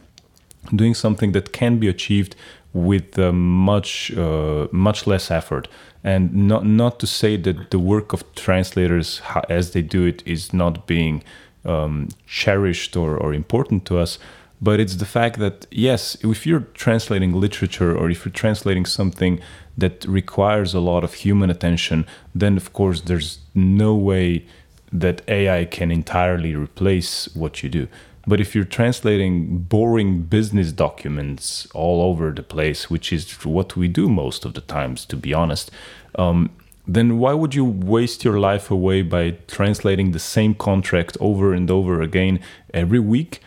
doing 0.75 0.93
something 0.93 1.31
that 1.31 1.51
can 1.51 1.79
be 1.79 1.87
achieved 1.87 2.35
with 2.73 3.19
uh, 3.19 3.31
much 3.31 4.11
uh, 4.15 4.67
much 4.71 5.07
less 5.07 5.29
effort. 5.31 5.67
And 6.03 6.47
not 6.47 6.65
not 6.65 6.99
to 6.99 7.07
say 7.07 7.35
that 7.37 7.71
the 7.71 7.79
work 7.79 8.13
of 8.13 8.23
translators 8.35 9.21
as 9.49 9.71
they 9.71 9.81
do 9.81 10.05
it 10.05 10.23
is 10.25 10.53
not 10.53 10.87
being 10.87 11.23
um, 11.65 12.07
cherished 12.25 12.95
or, 12.95 13.17
or 13.17 13.33
important 13.33 13.85
to 13.85 13.99
us 13.99 14.17
but 14.61 14.79
it's 14.79 14.95
the 14.95 15.05
fact 15.05 15.39
that 15.39 15.65
yes 15.71 16.15
if 16.23 16.45
you're 16.45 16.67
translating 16.73 17.33
literature 17.33 17.97
or 17.97 18.09
if 18.09 18.23
you're 18.23 18.31
translating 18.31 18.85
something 18.85 19.39
that 19.77 20.05
requires 20.05 20.73
a 20.73 20.79
lot 20.79 21.03
of 21.03 21.13
human 21.13 21.49
attention 21.49 22.05
then 22.35 22.55
of 22.57 22.71
course 22.73 23.01
there's 23.01 23.39
no 23.55 23.95
way 23.95 24.45
that 24.93 25.21
ai 25.27 25.65
can 25.65 25.89
entirely 25.91 26.53
replace 26.53 27.33
what 27.33 27.63
you 27.63 27.69
do. 27.69 27.87
But 28.27 28.41
if 28.41 28.53
you're 28.53 28.65
translating 28.65 29.59
boring 29.59 30.23
business 30.23 30.71
documents 30.73 31.67
all 31.73 32.01
over 32.03 32.31
the 32.31 32.43
place 32.43 32.89
which 32.89 33.11
is 33.11 33.31
what 33.45 33.75
we 33.75 33.87
do 33.87 34.07
most 34.07 34.45
of 34.45 34.53
the 34.53 34.61
times 34.61 35.05
to 35.05 35.15
be 35.15 35.33
honest 35.33 35.71
um, 36.15 36.51
then 36.87 37.19
why 37.19 37.33
would 37.33 37.55
you 37.55 37.65
waste 37.65 38.23
your 38.23 38.39
life 38.39 38.69
away 38.69 39.01
by 39.01 39.31
translating 39.47 40.11
the 40.11 40.19
same 40.19 40.53
contract 40.53 41.17
over 41.19 41.53
and 41.53 41.71
over 41.71 42.01
again 42.01 42.39
every 42.73 42.99
week 42.99 43.39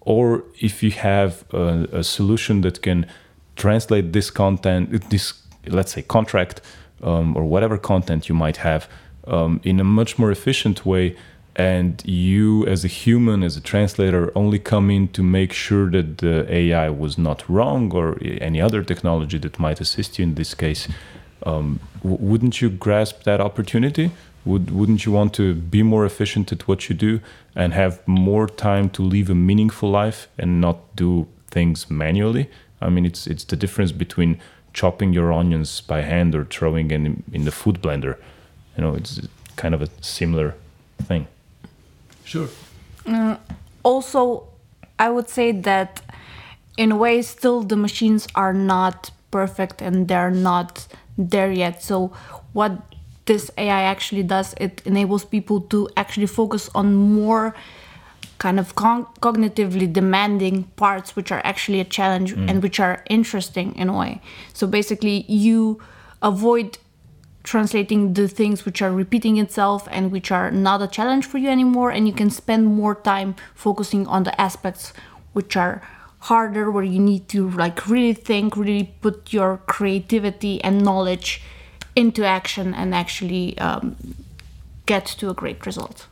or 0.00 0.44
if 0.60 0.82
you 0.82 0.90
have 0.90 1.44
a, 1.52 1.88
a 1.92 2.04
solution 2.04 2.62
that 2.62 2.82
can 2.82 3.06
translate 3.56 4.12
this 4.12 4.30
content, 4.30 5.10
this 5.10 5.34
let's 5.66 5.92
say 5.92 6.02
contract 6.02 6.60
um, 7.02 7.36
or 7.36 7.44
whatever 7.44 7.76
content 7.76 8.28
you 8.28 8.34
might 8.34 8.58
have 8.58 8.88
um, 9.26 9.60
in 9.62 9.80
a 9.80 9.84
much 9.84 10.18
more 10.18 10.30
efficient 10.30 10.86
way 10.86 11.16
and 11.56 12.02
you 12.06 12.64
as 12.66 12.84
a 12.84 12.88
human 12.88 13.42
as 13.42 13.56
a 13.56 13.60
translator 13.60 14.32
only 14.36 14.58
come 14.58 14.88
in 14.90 15.08
to 15.08 15.22
make 15.22 15.52
sure 15.52 15.90
that 15.90 16.18
the 16.18 16.52
ai 16.52 16.88
was 16.88 17.18
not 17.18 17.46
wrong 17.48 17.92
or 17.92 18.16
any 18.40 18.60
other 18.60 18.82
technology 18.84 19.36
that 19.36 19.58
might 19.58 19.80
assist 19.80 20.18
you 20.18 20.22
in 20.22 20.34
this 20.36 20.54
case 20.54 20.86
um, 21.44 21.80
w- 22.02 22.18
wouldn't 22.20 22.60
you 22.60 22.70
grasp 22.70 23.22
that 23.24 23.40
opportunity 23.40 24.10
would, 24.44 24.70
wouldn't 24.70 25.04
you 25.04 25.12
want 25.12 25.34
to 25.34 25.54
be 25.54 25.82
more 25.82 26.06
efficient 26.06 26.50
at 26.52 26.66
what 26.66 26.88
you 26.88 26.94
do 26.94 27.20
and 27.54 27.74
have 27.74 28.06
more 28.06 28.46
time 28.46 28.88
to 28.90 29.02
live 29.02 29.28
a 29.28 29.34
meaningful 29.34 29.90
life 29.90 30.28
and 30.38 30.60
not 30.60 30.96
do 30.96 31.26
things 31.50 31.90
manually? 31.90 32.48
I 32.80 32.88
mean, 32.88 33.04
it's 33.04 33.26
it's 33.26 33.44
the 33.44 33.56
difference 33.56 33.92
between 33.92 34.40
chopping 34.72 35.12
your 35.12 35.32
onions 35.32 35.82
by 35.82 36.00
hand 36.00 36.34
or 36.34 36.44
throwing 36.44 36.90
in 36.90 37.22
in 37.32 37.44
the 37.44 37.50
food 37.50 37.82
blender. 37.82 38.16
You 38.76 38.84
know, 38.84 38.94
it's 38.94 39.20
kind 39.56 39.74
of 39.74 39.82
a 39.82 39.88
similar 40.00 40.54
thing. 41.02 41.26
Sure. 42.24 42.48
Uh, 43.06 43.36
also, 43.82 44.48
I 44.98 45.10
would 45.10 45.28
say 45.28 45.52
that 45.52 46.00
in 46.78 46.92
a 46.92 46.96
way, 46.96 47.20
still 47.20 47.62
the 47.62 47.76
machines 47.76 48.26
are 48.34 48.54
not 48.54 49.10
perfect 49.30 49.82
and 49.82 50.08
they're 50.08 50.30
not 50.30 50.86
there 51.28 51.50
yet. 51.52 51.82
So, 51.82 52.08
what 52.52 52.80
this 53.26 53.50
AI 53.56 53.82
actually 53.82 54.22
does, 54.22 54.54
it 54.58 54.82
enables 54.84 55.24
people 55.24 55.60
to 55.72 55.88
actually 55.96 56.26
focus 56.26 56.68
on 56.74 56.94
more 56.94 57.54
kind 58.38 58.58
of 58.58 58.74
cognitively 58.74 59.92
demanding 59.92 60.64
parts 60.76 61.14
which 61.14 61.30
are 61.30 61.42
actually 61.44 61.78
a 61.78 61.84
challenge 61.84 62.34
mm. 62.34 62.48
and 62.48 62.62
which 62.62 62.80
are 62.80 63.04
interesting 63.10 63.76
in 63.76 63.88
a 63.88 63.96
way. 63.96 64.20
So 64.54 64.66
basically, 64.66 65.26
you 65.28 65.78
avoid 66.22 66.78
translating 67.42 68.14
the 68.14 68.26
things 68.28 68.64
which 68.64 68.82
are 68.82 68.92
repeating 68.92 69.36
itself 69.36 69.86
and 69.90 70.10
which 70.10 70.30
are 70.30 70.50
not 70.50 70.82
a 70.82 70.88
challenge 70.88 71.26
for 71.26 71.38
you 71.38 71.48
anymore, 71.48 71.90
and 71.90 72.06
you 72.06 72.14
can 72.14 72.30
spend 72.30 72.66
more 72.66 72.94
time 72.94 73.34
focusing 73.54 74.06
on 74.06 74.24
the 74.24 74.40
aspects 74.40 74.92
which 75.32 75.56
are 75.56 75.82
harder, 76.20 76.70
where 76.70 76.84
you 76.84 76.98
need 76.98 77.28
to 77.28 77.50
like 77.50 77.86
really 77.86 78.14
think, 78.14 78.56
really 78.56 78.94
put 79.00 79.32
your 79.32 79.58
creativity 79.66 80.62
and 80.62 80.82
knowledge 80.82 81.42
into 81.96 82.24
action 82.24 82.74
and 82.74 82.94
actually 82.94 83.58
um, 83.58 83.96
get 84.86 85.06
to 85.06 85.30
a 85.30 85.34
great 85.34 85.66
result. 85.66 86.06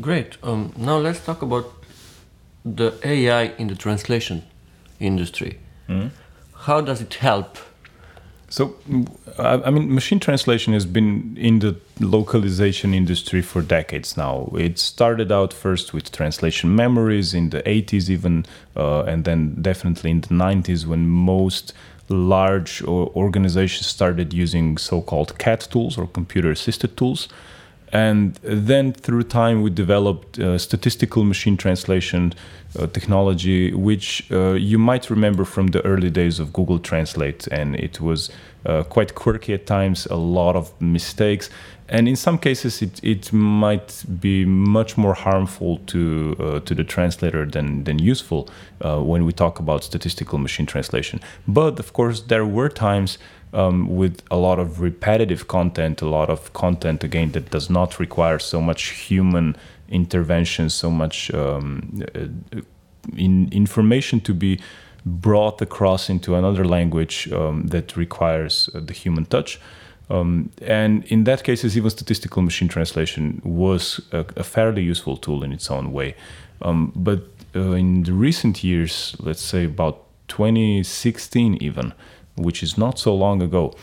Great. 0.00 0.36
Um, 0.42 0.72
now 0.76 0.98
let's 0.98 1.24
talk 1.24 1.42
about 1.42 1.72
the 2.64 2.92
AI 3.04 3.44
in 3.58 3.68
the 3.68 3.76
translation 3.76 4.42
industry. 4.98 5.58
How 6.66 6.80
does 6.80 7.00
it 7.00 7.14
help? 7.14 7.58
So, 8.54 8.76
I 9.36 9.62
I 9.66 9.70
mean, 9.70 9.92
machine 9.92 10.20
translation 10.20 10.74
has 10.74 10.86
been 10.86 11.36
in 11.36 11.58
the 11.58 11.74
localization 11.98 12.94
industry 12.94 13.42
for 13.42 13.62
decades 13.62 14.16
now. 14.16 14.52
It 14.56 14.78
started 14.78 15.32
out 15.32 15.52
first 15.52 15.92
with 15.92 16.12
translation 16.12 16.76
memories 16.76 17.34
in 17.34 17.50
the 17.50 17.62
80s, 17.62 18.08
even, 18.08 18.46
uh, 18.76 19.02
and 19.10 19.24
then 19.24 19.56
definitely 19.60 20.12
in 20.12 20.20
the 20.20 20.34
90s 20.34 20.86
when 20.86 21.08
most 21.08 21.72
large 22.08 22.80
organizations 23.24 23.88
started 23.88 24.32
using 24.32 24.78
so 24.78 25.02
called 25.02 25.36
CAT 25.38 25.66
tools 25.72 25.98
or 25.98 26.06
computer 26.06 26.52
assisted 26.52 26.96
tools. 26.96 27.28
And 27.94 28.34
then 28.42 28.92
through 28.92 29.22
time, 29.22 29.62
we 29.62 29.70
developed 29.70 30.40
uh, 30.40 30.58
statistical 30.58 31.22
machine 31.22 31.56
translation 31.56 32.32
uh, 32.76 32.88
technology, 32.88 33.72
which 33.72 34.26
uh, 34.32 34.54
you 34.54 34.78
might 34.78 35.10
remember 35.10 35.44
from 35.44 35.68
the 35.68 35.80
early 35.86 36.10
days 36.10 36.40
of 36.40 36.52
Google 36.52 36.80
Translate. 36.80 37.46
And 37.52 37.76
it 37.76 38.00
was 38.00 38.32
uh, 38.66 38.82
quite 38.82 39.14
quirky 39.14 39.54
at 39.54 39.66
times, 39.66 40.06
a 40.06 40.16
lot 40.16 40.56
of 40.56 40.72
mistakes. 40.80 41.50
And 41.88 42.08
in 42.08 42.16
some 42.16 42.36
cases, 42.36 42.82
it, 42.82 42.98
it 43.04 43.32
might 43.32 44.04
be 44.20 44.44
much 44.44 44.96
more 44.96 45.14
harmful 45.14 45.78
to, 45.86 46.34
uh, 46.40 46.60
to 46.60 46.74
the 46.74 46.82
translator 46.82 47.46
than, 47.46 47.84
than 47.84 48.00
useful 48.00 48.48
uh, 48.80 48.98
when 48.98 49.24
we 49.24 49.32
talk 49.32 49.60
about 49.60 49.84
statistical 49.84 50.38
machine 50.38 50.66
translation. 50.66 51.20
But 51.46 51.78
of 51.78 51.92
course, 51.92 52.22
there 52.22 52.44
were 52.44 52.70
times 52.70 53.18
um, 53.54 53.96
with 53.96 54.22
a 54.30 54.36
lot 54.36 54.58
of 54.58 54.80
repetitive 54.80 55.48
content, 55.48 56.02
a 56.02 56.08
lot 56.08 56.28
of 56.28 56.52
content 56.52 57.04
again 57.04 57.32
that 57.32 57.50
does 57.50 57.70
not 57.70 57.98
require 57.98 58.38
so 58.38 58.60
much 58.60 58.88
human 58.90 59.56
intervention, 59.88 60.68
so 60.68 60.90
much 60.90 61.32
um, 61.32 62.02
uh, 62.14 62.60
in 63.16 63.48
information 63.52 64.20
to 64.20 64.34
be 64.34 64.60
brought 65.06 65.60
across 65.60 66.10
into 66.10 66.34
another 66.34 66.64
language 66.64 67.30
um, 67.32 67.66
that 67.68 67.96
requires 67.96 68.68
uh, 68.74 68.80
the 68.80 68.92
human 68.92 69.24
touch. 69.26 69.60
Um, 70.10 70.50
and 70.62 71.04
in 71.04 71.24
that 71.24 71.44
cases, 71.44 71.76
even 71.76 71.90
statistical 71.90 72.42
machine 72.42 72.68
translation 72.68 73.40
was 73.44 74.00
a, 74.12 74.24
a 74.36 74.42
fairly 74.42 74.82
useful 74.82 75.16
tool 75.16 75.44
in 75.44 75.52
its 75.52 75.70
own 75.70 75.92
way. 75.92 76.14
Um, 76.62 76.92
but 76.94 77.22
uh, 77.54 77.72
in 77.72 78.02
the 78.02 78.12
recent 78.12 78.64
years, 78.64 79.16
let's 79.20 79.42
say 79.42 79.64
about 79.64 80.04
2016 80.28 81.58
even, 81.60 81.92
which 82.36 82.62
is 82.62 82.76
not 82.76 82.98
so 82.98 83.14
long 83.14 83.42
ago, 83.42 83.74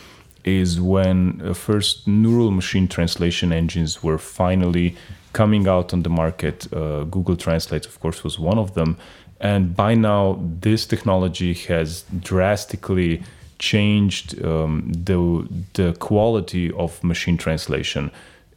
is 0.44 0.80
when 0.82 1.42
uh, 1.44 1.54
first 1.54 2.08
neural 2.08 2.52
machine 2.52 2.88
translation 2.88 3.54
engines 3.54 4.04
were 4.04 4.18
finally 4.18 4.96
coming 5.34 5.68
out 5.68 5.94
on 5.94 6.04
the 6.04 6.10
market. 6.10 6.72
Uh, 6.74 7.04
Google 7.04 7.36
Translate, 7.36 7.86
of 7.86 8.00
course, 8.00 8.24
was 8.24 8.40
one 8.40 8.58
of 8.58 8.74
them. 8.74 8.98
And 9.40 9.76
by 9.76 9.96
now, 9.96 10.40
this 10.42 10.86
technology 10.86 11.54
has 11.54 12.04
drastically 12.20 13.24
changed 13.60 14.44
um, 14.44 14.92
the, 14.92 15.48
the 15.74 15.94
quality 15.94 16.72
of 16.72 17.04
machine 17.04 17.38
translation. 17.38 18.12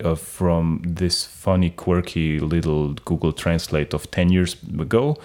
Uh, 0.05 0.15
from 0.15 0.83
this 0.85 1.25
funny, 1.25 1.71
quirky 1.71 2.41
little 2.41 2.95
Google 3.05 3.33
Translate 3.33 3.95
of 3.95 4.11
10 4.11 4.31
years 4.31 4.57
ago 4.79 5.17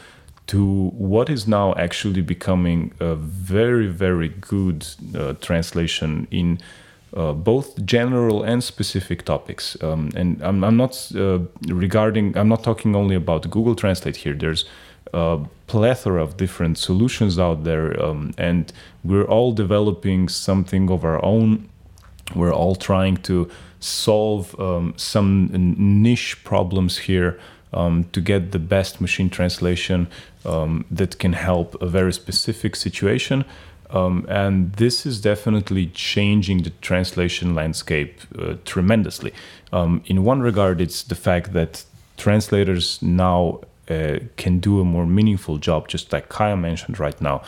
to 0.50 0.90
what 0.98 1.30
is 1.30 1.48
now 1.48 1.76
actually 1.76 2.22
becoming 2.22 2.92
a 3.00 3.14
very, 3.16 3.86
very 3.86 4.30
good 4.30 4.84
uh, 5.16 5.34
translation 5.34 6.28
in 6.32 6.58
uh, 7.16 7.34
both 7.34 7.86
general 7.86 8.42
and 8.42 8.64
specific 8.64 9.26
topics. 9.26 9.78
Um, 9.84 10.10
and 10.16 10.42
I'm, 10.42 10.64
I'm 10.64 10.76
not 10.76 11.12
uh, 11.16 11.40
regarding, 11.68 12.36
I'm 12.36 12.50
not 12.50 12.64
talking 12.64 12.96
only 12.96 13.16
about 13.16 13.48
Google 13.52 13.76
Translate 13.76 14.16
here. 14.16 14.34
There's 14.34 14.66
a 15.14 15.40
plethora 15.68 16.24
of 16.24 16.36
different 16.38 16.80
solutions 16.80 17.38
out 17.38 17.64
there, 17.64 18.02
um, 18.04 18.34
and 18.40 18.74
we're 19.04 19.26
all 19.26 19.52
developing 19.52 20.30
something 20.30 20.90
of 20.90 21.04
our 21.04 21.24
own. 21.24 21.70
We're 22.36 22.54
all 22.54 22.76
trying 22.76 23.18
to 23.18 23.50
solve 23.80 24.60
um, 24.60 24.96
some 24.98 25.50
niche 25.54 26.44
problems 26.44 26.98
here 26.98 27.40
um, 27.74 28.06
to 28.12 28.22
get 28.22 28.52
the 28.52 28.60
best 28.60 29.02
machine 29.02 29.30
translation 29.30 30.08
um, 30.46 30.86
that 30.92 31.20
can 31.20 31.34
help 31.34 31.82
a 31.82 31.86
very 31.86 32.14
specific 32.14 32.76
situation. 32.76 33.46
Um, 33.92 34.26
and 34.30 34.74
this 34.74 35.06
is 35.06 35.20
definitely 35.20 35.88
changing 35.88 36.64
the 36.64 36.70
translation 36.82 37.56
landscape 37.56 38.22
uh, 38.38 38.56
tremendously. 38.66 39.34
Um, 39.74 40.04
in 40.06 40.24
one 40.24 40.42
regard, 40.42 40.80
it's 40.80 41.04
the 41.04 41.16
fact 41.16 41.54
that 41.54 41.86
translators 42.18 43.02
now 43.02 43.62
uh, 43.90 44.20
can 44.38 44.60
do 44.60 44.80
a 44.80 44.86
more 44.86 45.06
meaningful 45.06 45.58
job, 45.58 45.88
just 45.88 46.14
like 46.14 46.30
Kaya 46.30 46.56
mentioned 46.56 47.00
right 47.00 47.20
now. 47.22 47.42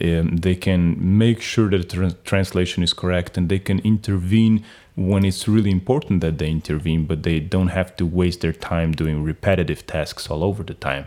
Um, 0.00 0.36
they 0.36 0.54
can 0.54 0.96
make 1.18 1.42
sure 1.42 1.68
that 1.70 1.88
the 1.88 1.96
tra- 1.96 2.16
translation 2.24 2.82
is 2.82 2.92
correct 2.92 3.36
and 3.36 3.48
they 3.48 3.58
can 3.58 3.78
intervene 3.80 4.64
when 4.94 5.24
it's 5.24 5.48
really 5.48 5.70
important 5.70 6.20
that 6.20 6.38
they 6.38 6.50
intervene, 6.50 7.04
but 7.04 7.22
they 7.22 7.40
don't 7.40 7.68
have 7.68 7.96
to 7.96 8.06
waste 8.06 8.40
their 8.40 8.52
time 8.52 8.92
doing 8.92 9.22
repetitive 9.22 9.86
tasks 9.86 10.30
all 10.30 10.42
over 10.42 10.62
the 10.62 10.74
time, 10.74 11.04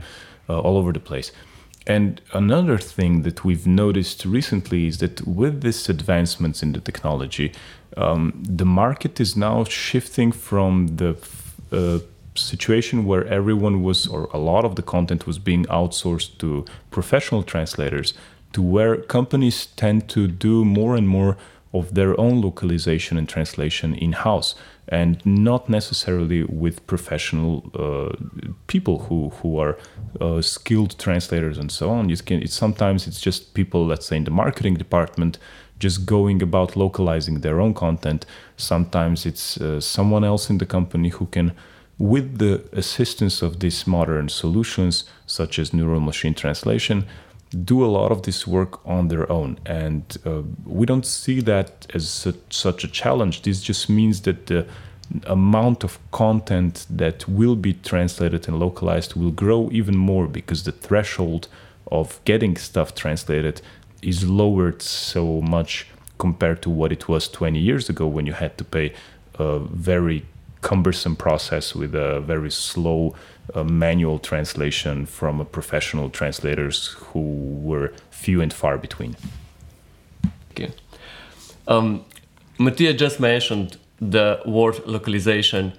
uh, 0.49 0.59
all 0.59 0.77
over 0.77 0.91
the 0.91 0.99
place. 0.99 1.31
And 1.87 2.19
another 2.33 2.77
thing 2.79 3.21
that 3.23 3.45
we've 3.45 3.67
noticed 3.67 4.25
recently 4.25 4.87
is 4.87 4.97
that 4.99 5.25
with 5.27 5.61
these 5.61 5.87
advancements 5.87 6.63
in 6.63 6.71
the 6.73 6.81
technology, 6.81 7.53
um, 7.95 8.43
the 8.43 8.65
market 8.65 9.19
is 9.19 9.35
now 9.35 9.63
shifting 9.65 10.31
from 10.31 10.87
the 10.97 11.15
uh, 11.71 11.99
situation 12.35 13.05
where 13.05 13.25
everyone 13.27 13.83
was, 13.83 14.07
or 14.07 14.29
a 14.33 14.37
lot 14.37 14.65
of 14.65 14.75
the 14.75 14.81
content 14.81 15.25
was 15.25 15.39
being 15.39 15.65
outsourced 15.65 16.37
to 16.39 16.65
professional 16.91 17.43
translators, 17.43 18.13
to 18.53 18.61
where 18.61 18.97
companies 18.97 19.67
tend 19.75 20.07
to 20.09 20.27
do 20.27 20.63
more 20.63 20.95
and 20.95 21.07
more 21.07 21.37
of 21.73 21.93
their 21.93 22.19
own 22.19 22.41
localization 22.41 23.17
and 23.17 23.27
translation 23.27 23.93
in 23.95 24.13
house 24.13 24.55
and 24.87 25.25
not 25.25 25.67
necessarily 25.67 26.43
with 26.43 26.85
professional 26.85 27.63
uh, 27.73 28.15
people 28.67 28.99
who 28.99 29.29
who 29.41 29.59
are 29.59 29.77
uh, 30.21 30.41
skilled 30.41 30.97
translators 30.99 31.57
and 31.57 31.71
so 31.71 31.89
on. 31.89 32.09
You 32.09 32.17
can 32.17 32.41
it's, 32.41 32.53
sometimes 32.53 33.07
it's 33.07 33.19
just 33.19 33.53
people, 33.53 33.85
let's 33.85 34.05
say 34.05 34.17
in 34.17 34.25
the 34.25 34.31
marketing 34.31 34.75
department, 34.75 35.39
just 35.79 36.05
going 36.05 36.41
about 36.41 36.75
localizing 36.75 37.41
their 37.41 37.59
own 37.59 37.73
content. 37.73 38.25
Sometimes 38.57 39.25
it's 39.25 39.59
uh, 39.59 39.81
someone 39.81 40.23
else 40.23 40.49
in 40.49 40.59
the 40.59 40.65
company 40.65 41.09
who 41.09 41.25
can, 41.25 41.51
with 41.97 42.39
the 42.39 42.63
assistance 42.73 43.41
of 43.41 43.60
these 43.60 43.88
modern 43.88 44.29
solutions 44.29 45.05
such 45.25 45.60
as 45.60 45.73
neural 45.73 46.01
machine 46.01 46.34
translation, 46.34 47.05
do 47.63 47.86
a 47.86 47.88
lot 47.88 48.12
of 48.12 48.23
this 48.23 48.45
work 48.45 48.86
on 48.86 49.08
their 49.08 49.31
own. 49.31 49.58
And 49.65 50.17
uh, 50.25 50.41
we 50.65 50.86
don't 50.86 51.05
see 51.05 51.39
that 51.41 51.88
as 51.93 52.10
such, 52.10 52.36
such 52.49 52.84
a 52.84 52.88
challenge. 52.88 53.43
This 53.43 53.62
just 53.62 53.89
means 53.89 54.21
that 54.21 54.47
the 54.47 54.67
amount 55.27 55.84
of 55.84 55.99
content 56.12 56.86
that 56.89 57.27
will 57.29 57.55
be 57.55 57.73
translated 57.73 58.47
and 58.47 58.60
localized 58.60 59.15
will 59.15 59.31
grow 59.31 59.69
even 59.71 59.95
more 59.95 60.27
because 60.27 60.63
the 60.63 60.71
threshold 60.71 61.47
of 61.91 62.19
getting 62.25 62.58
stuff 62.58 62.95
translated 62.95 63.62
is 64.01 64.27
lowered 64.27 64.81
so 64.81 65.41
much 65.41 65.88
compared 66.17 66.62
to 66.62 66.69
what 66.69 66.91
it 66.91 67.08
was 67.08 67.27
20 67.27 67.60
years 67.60 67.89
ago 67.89 68.08
when 68.08 68.25
you 68.25 68.34
had 68.34 68.58
to 68.58 68.63
pay 68.63 68.93
a 69.36 69.60
very 69.60 70.25
cumbersome 70.65 71.15
process 71.15 71.75
with 71.75 71.93
a 71.93 72.19
very 72.21 72.49
slow 72.49 73.15
uh, 73.54 73.63
manual 73.63 74.17
translation 74.17 75.06
from 75.06 75.39
a 75.39 75.45
professional 75.45 76.10
translators 76.10 76.78
who 76.99 77.21
were 77.69 77.93
few 78.10 78.41
and 78.41 78.51
far 78.51 78.75
between. 78.78 79.15
Okay. 80.51 80.71
Um, 81.67 82.04
Matija 82.58 82.97
just 82.97 83.19
mentioned 83.19 83.78
the 84.01 84.41
word 84.45 84.75
localization. 84.88 85.73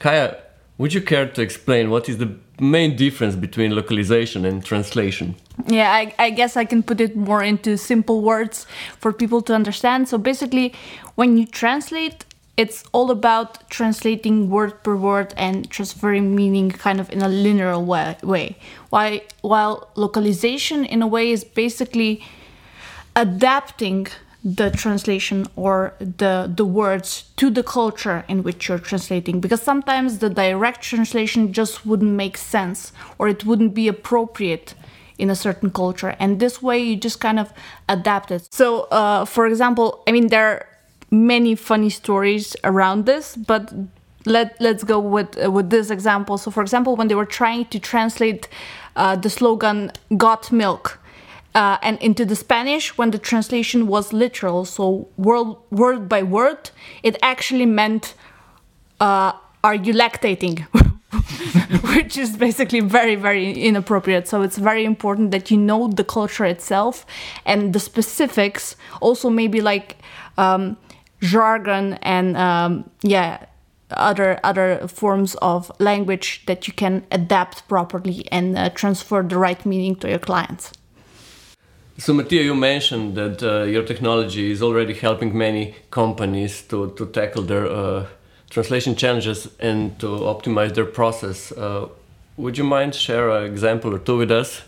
Kaya, 0.00 0.36
would 0.76 0.92
you 0.92 1.02
care 1.02 1.28
to 1.28 1.40
explain 1.40 1.90
what 1.90 2.08
is 2.08 2.18
the 2.18 2.34
main 2.58 2.96
difference 2.96 3.36
between 3.36 3.70
localization 3.76 4.44
and 4.44 4.64
translation? 4.64 5.36
Yeah, 5.68 5.92
I, 5.92 6.14
I 6.18 6.30
guess 6.30 6.56
I 6.56 6.64
can 6.64 6.82
put 6.82 7.00
it 7.00 7.14
more 7.14 7.44
into 7.44 7.76
simple 7.78 8.22
words 8.22 8.66
for 8.98 9.12
people 9.12 9.40
to 9.42 9.54
understand. 9.54 10.08
So 10.08 10.18
basically, 10.18 10.72
when 11.14 11.38
you 11.38 11.46
translate, 11.46 12.24
it's 12.56 12.84
all 12.92 13.10
about 13.10 13.68
translating 13.70 14.50
word 14.50 14.82
per 14.82 14.94
word 14.94 15.32
and 15.36 15.70
transferring 15.70 16.34
meaning 16.34 16.70
kind 16.70 17.00
of 17.00 17.10
in 17.10 17.22
a 17.22 17.28
linear 17.28 17.78
way. 17.78 18.16
way. 18.22 18.58
While, 18.90 19.20
while 19.40 19.88
localization, 19.94 20.84
in 20.84 21.00
a 21.00 21.06
way, 21.06 21.30
is 21.30 21.44
basically 21.44 22.22
adapting 23.16 24.08
the 24.44 24.70
translation 24.70 25.46
or 25.54 25.94
the 26.00 26.52
the 26.52 26.64
words 26.64 27.30
to 27.36 27.48
the 27.48 27.62
culture 27.62 28.24
in 28.26 28.42
which 28.42 28.66
you're 28.66 28.78
translating 28.78 29.40
because 29.40 29.62
sometimes 29.62 30.18
the 30.18 30.28
direct 30.28 30.82
translation 30.82 31.52
just 31.52 31.86
wouldn't 31.86 32.10
make 32.10 32.36
sense 32.36 32.92
or 33.18 33.28
it 33.28 33.44
wouldn't 33.44 33.72
be 33.72 33.86
appropriate 33.86 34.74
in 35.16 35.30
a 35.30 35.36
certain 35.36 35.70
culture 35.70 36.16
and 36.18 36.40
this 36.40 36.60
way 36.60 36.76
you 36.80 36.96
just 36.96 37.20
kind 37.20 37.38
of 37.38 37.52
adapt 37.88 38.32
it 38.32 38.52
so 38.52 38.80
uh, 38.90 39.24
for 39.24 39.46
example 39.46 40.02
i 40.08 40.10
mean 40.10 40.26
there 40.26 40.66
many 41.12 41.54
funny 41.54 41.90
stories 41.90 42.56
around 42.64 43.06
this 43.06 43.36
but 43.36 43.72
let 44.24 44.60
let's 44.60 44.82
go 44.82 44.98
with 44.98 45.36
uh, 45.44 45.50
with 45.50 45.70
this 45.70 45.90
example 45.90 46.36
so 46.38 46.50
for 46.50 46.62
example 46.62 46.96
when 46.96 47.06
they 47.08 47.14
were 47.14 47.26
trying 47.26 47.64
to 47.66 47.78
translate 47.78 48.48
uh, 48.96 49.14
the 49.14 49.30
slogan 49.30 49.92
got 50.16 50.50
milk 50.50 50.98
uh, 51.54 51.76
and 51.82 51.98
into 52.00 52.24
the 52.24 52.36
Spanish, 52.36 52.96
when 52.96 53.10
the 53.10 53.18
translation 53.18 53.86
was 53.86 54.12
literal, 54.12 54.64
so 54.64 55.08
word, 55.16 55.56
word 55.70 56.08
by 56.08 56.22
word, 56.22 56.70
it 57.02 57.16
actually 57.22 57.66
meant, 57.66 58.14
uh, 59.00 59.32
Are 59.64 59.74
you 59.74 59.92
lactating? 59.92 60.60
Which 61.94 62.16
is 62.16 62.36
basically 62.36 62.80
very, 62.80 63.14
very 63.16 63.52
inappropriate. 63.52 64.26
So 64.28 64.42
it's 64.42 64.56
very 64.56 64.84
important 64.84 65.30
that 65.30 65.50
you 65.50 65.56
know 65.58 65.88
the 65.88 66.04
culture 66.04 66.44
itself 66.44 67.06
and 67.44 67.72
the 67.72 67.78
specifics, 67.80 68.76
also, 69.00 69.30
maybe 69.30 69.60
like 69.60 69.96
um, 70.38 70.76
jargon 71.22 71.94
and, 72.02 72.36
um, 72.36 72.90
yeah. 73.02 73.46
Other 73.94 74.40
other 74.42 74.88
forms 74.88 75.34
of 75.42 75.70
language 75.78 76.44
that 76.46 76.66
you 76.66 76.72
can 76.72 77.04
adapt 77.10 77.68
properly 77.68 78.26
and 78.32 78.56
uh, 78.56 78.70
transfer 78.70 79.22
the 79.22 79.36
right 79.36 79.66
meaning 79.66 79.96
to 79.96 80.08
your 80.08 80.18
clients. 80.18 80.72
So, 81.98 82.14
Matija, 82.14 82.42
you 82.42 82.54
mentioned 82.54 83.16
that 83.16 83.42
uh, 83.42 83.64
your 83.64 83.84
technology 83.84 84.50
is 84.50 84.62
already 84.62 84.94
helping 84.94 85.36
many 85.36 85.74
companies 85.90 86.62
to, 86.68 86.92
to 86.96 87.04
tackle 87.06 87.42
their 87.42 87.66
uh, 87.66 88.06
translation 88.48 88.96
challenges 88.96 89.48
and 89.60 89.98
to 90.00 90.06
optimize 90.06 90.74
their 90.74 90.86
process. 90.86 91.52
Uh, 91.52 91.88
would 92.38 92.56
you 92.56 92.64
mind 92.64 92.94
share 92.94 93.28
an 93.30 93.44
example 93.44 93.94
or 93.94 93.98
two 93.98 94.16
with 94.16 94.30
us? 94.30 94.62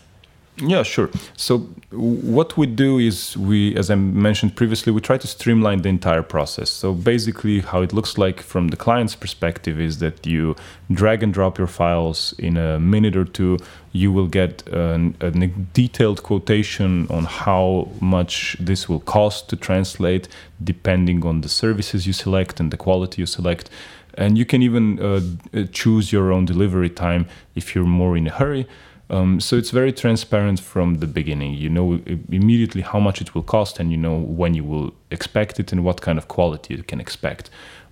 Yeah, 0.57 0.83
sure. 0.83 1.09
So 1.35 1.59
what 1.91 2.55
we 2.55 2.65
do 2.65 2.97
is 2.97 3.35
we, 3.35 3.75
as 3.75 3.91
I 3.91 3.95
mentioned 3.95 4.55
previously, 4.55 4.93
we 4.93 5.01
try 5.01 5.17
to 5.17 5.27
streamline 5.27 5.81
the 5.81 5.89
entire 5.89 6.23
process. 6.23 6.69
So 6.69 6.93
basically, 6.93 7.59
how 7.59 7.81
it 7.81 7.91
looks 7.91 8.17
like 8.17 8.39
from 8.39 8.69
the 8.69 8.77
client's 8.77 9.15
perspective 9.15 9.81
is 9.81 9.99
that 9.99 10.25
you 10.25 10.55
drag 10.89 11.23
and 11.23 11.33
drop 11.33 11.57
your 11.57 11.67
files 11.67 12.33
in 12.39 12.55
a 12.55 12.79
minute 12.79 13.17
or 13.17 13.25
two. 13.25 13.57
You 13.91 14.13
will 14.13 14.27
get 14.27 14.65
an, 14.69 15.17
a 15.19 15.31
detailed 15.31 16.23
quotation 16.23 17.07
on 17.09 17.25
how 17.25 17.89
much 17.99 18.55
this 18.57 18.87
will 18.87 19.01
cost 19.01 19.49
to 19.49 19.57
translate, 19.57 20.29
depending 20.63 21.25
on 21.25 21.41
the 21.41 21.49
services 21.49 22.07
you 22.07 22.13
select 22.13 22.61
and 22.61 22.71
the 22.71 22.77
quality 22.77 23.21
you 23.21 23.25
select. 23.25 23.69
And 24.17 24.37
you 24.37 24.45
can 24.45 24.61
even 24.61 25.01
uh, 25.01 25.65
choose 25.73 26.13
your 26.13 26.31
own 26.31 26.45
delivery 26.45 26.89
time 26.89 27.27
if 27.55 27.75
you're 27.75 27.83
more 27.83 28.15
in 28.15 28.27
a 28.27 28.31
hurry. 28.31 28.65
Um, 29.09 29.39
so 29.39 29.55
it's 29.55 29.69
very 29.69 29.93
transparent 29.93 30.59
from 30.59 30.95
the 30.95 31.07
beginning. 31.07 31.53
You 31.53 31.69
know 31.69 32.01
immediately 32.29 32.81
how 32.81 32.99
much 32.99 33.21
it 33.21 33.35
will 33.35 33.43
cost, 33.43 33.79
and 33.79 33.91
you 33.91 33.97
know 33.97 34.17
when 34.17 34.53
you 34.53 34.63
will 34.63 34.93
expect 35.11 35.59
it 35.59 35.71
and 35.71 35.83
what 35.83 36.01
kind 36.01 36.17
of 36.17 36.27
quality 36.27 36.75
you 36.75 36.83
can 36.83 36.99
expect. 36.99 37.49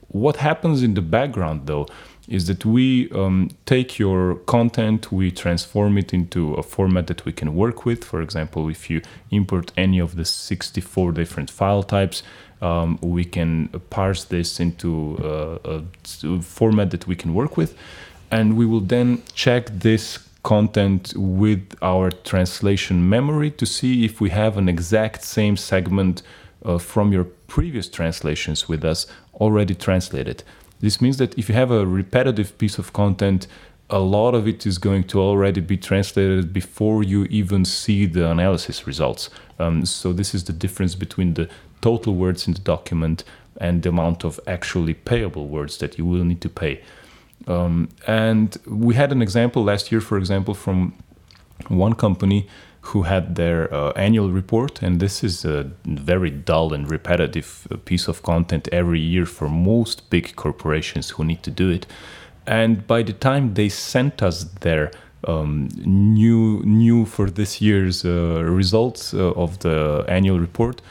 What 0.09 0.37
happens 0.37 0.83
in 0.83 0.93
the 0.93 1.01
background, 1.01 1.65
though, 1.65 1.87
is 2.27 2.45
that 2.47 2.65
we 2.65 3.09
um, 3.11 3.49
take 3.65 3.97
your 3.97 4.35
content, 4.45 5.11
we 5.11 5.31
transform 5.31 5.97
it 5.97 6.13
into 6.13 6.53
a 6.53 6.63
format 6.63 7.07
that 7.07 7.25
we 7.25 7.33
can 7.33 7.55
work 7.55 7.83
with. 7.83 8.03
For 8.03 8.21
example, 8.21 8.69
if 8.69 8.89
you 8.89 9.01
import 9.31 9.71
any 9.75 9.99
of 9.99 10.15
the 10.15 10.23
64 10.23 11.11
different 11.13 11.49
file 11.49 11.83
types, 11.83 12.21
um, 12.61 12.97
we 13.01 13.25
can 13.25 13.67
parse 13.89 14.23
this 14.25 14.59
into 14.59 15.17
uh, 15.17 15.81
a 16.23 16.41
format 16.41 16.91
that 16.91 17.07
we 17.07 17.15
can 17.15 17.33
work 17.33 17.57
with. 17.57 17.75
And 18.31 18.55
we 18.55 18.65
will 18.65 18.81
then 18.81 19.23
check 19.33 19.67
this 19.67 20.19
content 20.43 21.13
with 21.15 21.73
our 21.81 22.11
translation 22.11 23.09
memory 23.09 23.49
to 23.49 23.65
see 23.65 24.05
if 24.05 24.19
we 24.21 24.29
have 24.29 24.57
an 24.57 24.67
exact 24.69 25.23
same 25.23 25.57
segment 25.57 26.21
uh, 26.65 26.77
from 26.77 27.11
your 27.11 27.23
previous 27.47 27.89
translations 27.89 28.67
with 28.67 28.83
us 28.83 29.07
already 29.35 29.73
translated. 29.73 30.43
This 30.79 30.99
means 31.01 31.17
that 31.17 31.37
if 31.37 31.47
you 31.47 31.55
have 31.55 31.71
a 31.71 31.85
repetitive 31.85 32.57
piece 32.57 32.77
of 32.77 32.93
content, 32.93 33.47
a 33.89 33.99
lot 33.99 34.33
of 34.33 34.47
it 34.47 34.65
is 34.65 34.77
going 34.77 35.03
to 35.05 35.21
already 35.21 35.61
be 35.61 35.77
translated 35.77 36.51
before 36.51 37.03
you 37.03 37.25
even 37.25 37.63
see 37.63 38.05
the 38.05 38.29
analysis 38.29 38.87
results. 38.87 39.29
Um, 39.59 39.85
so, 39.85 40.13
this 40.13 40.33
is 40.33 40.45
the 40.45 40.53
difference 40.53 40.95
between 40.95 41.35
the 41.35 41.49
total 41.81 42.15
words 42.15 42.47
in 42.47 42.53
the 42.53 42.59
document 42.59 43.23
and 43.61 43.83
the 43.83 43.89
amount 43.89 44.23
of 44.23 44.39
actually 44.47 44.93
payable 44.93 45.47
words 45.47 45.77
that 45.77 45.97
you 45.97 46.05
will 46.05 46.23
need 46.23 46.41
to 46.41 46.49
pay. 46.49 46.81
Um, 47.47 47.89
and 48.07 48.57
we 48.65 48.95
had 48.95 49.11
an 49.11 49.21
example 49.21 49.63
last 49.63 49.91
year, 49.91 50.01
for 50.01 50.17
example, 50.17 50.53
from 50.53 50.93
one 51.67 51.93
company 51.93 52.47
who 52.81 53.03
had 53.03 53.35
their 53.35 53.73
uh, 53.73 53.91
annual 53.95 54.29
report, 54.29 54.81
and 54.81 54.99
this 54.99 55.23
is 55.23 55.45
a 55.45 55.71
very 55.85 56.29
dull 56.29 56.73
and 56.73 56.89
repetitive 56.91 57.65
uh, 57.71 57.77
piece 57.77 58.09
of 58.09 58.23
content 58.23 58.67
every 58.71 58.99
year 58.99 59.25
for 59.25 59.47
most 59.47 60.09
big 60.09 60.35
corporations 60.35 61.11
who 61.11 61.23
need 61.23 61.41
to 61.43 61.51
do 61.51 61.69
it. 61.69 61.85
And 62.45 62.85
by 62.85 63.03
the 63.03 63.13
time 63.13 63.53
they 63.53 63.69
sent 63.69 64.21
us 64.21 64.43
their 64.59 64.91
um, 65.25 65.69
new 65.85 66.61
new 66.65 67.05
for 67.05 67.29
this 67.29 67.61
year's 67.61 68.03
uh, 68.03 68.43
results 68.43 69.13
uh, 69.13 69.31
of 69.31 69.59
the 69.59 70.03
annual 70.09 70.39
report, 70.39 70.81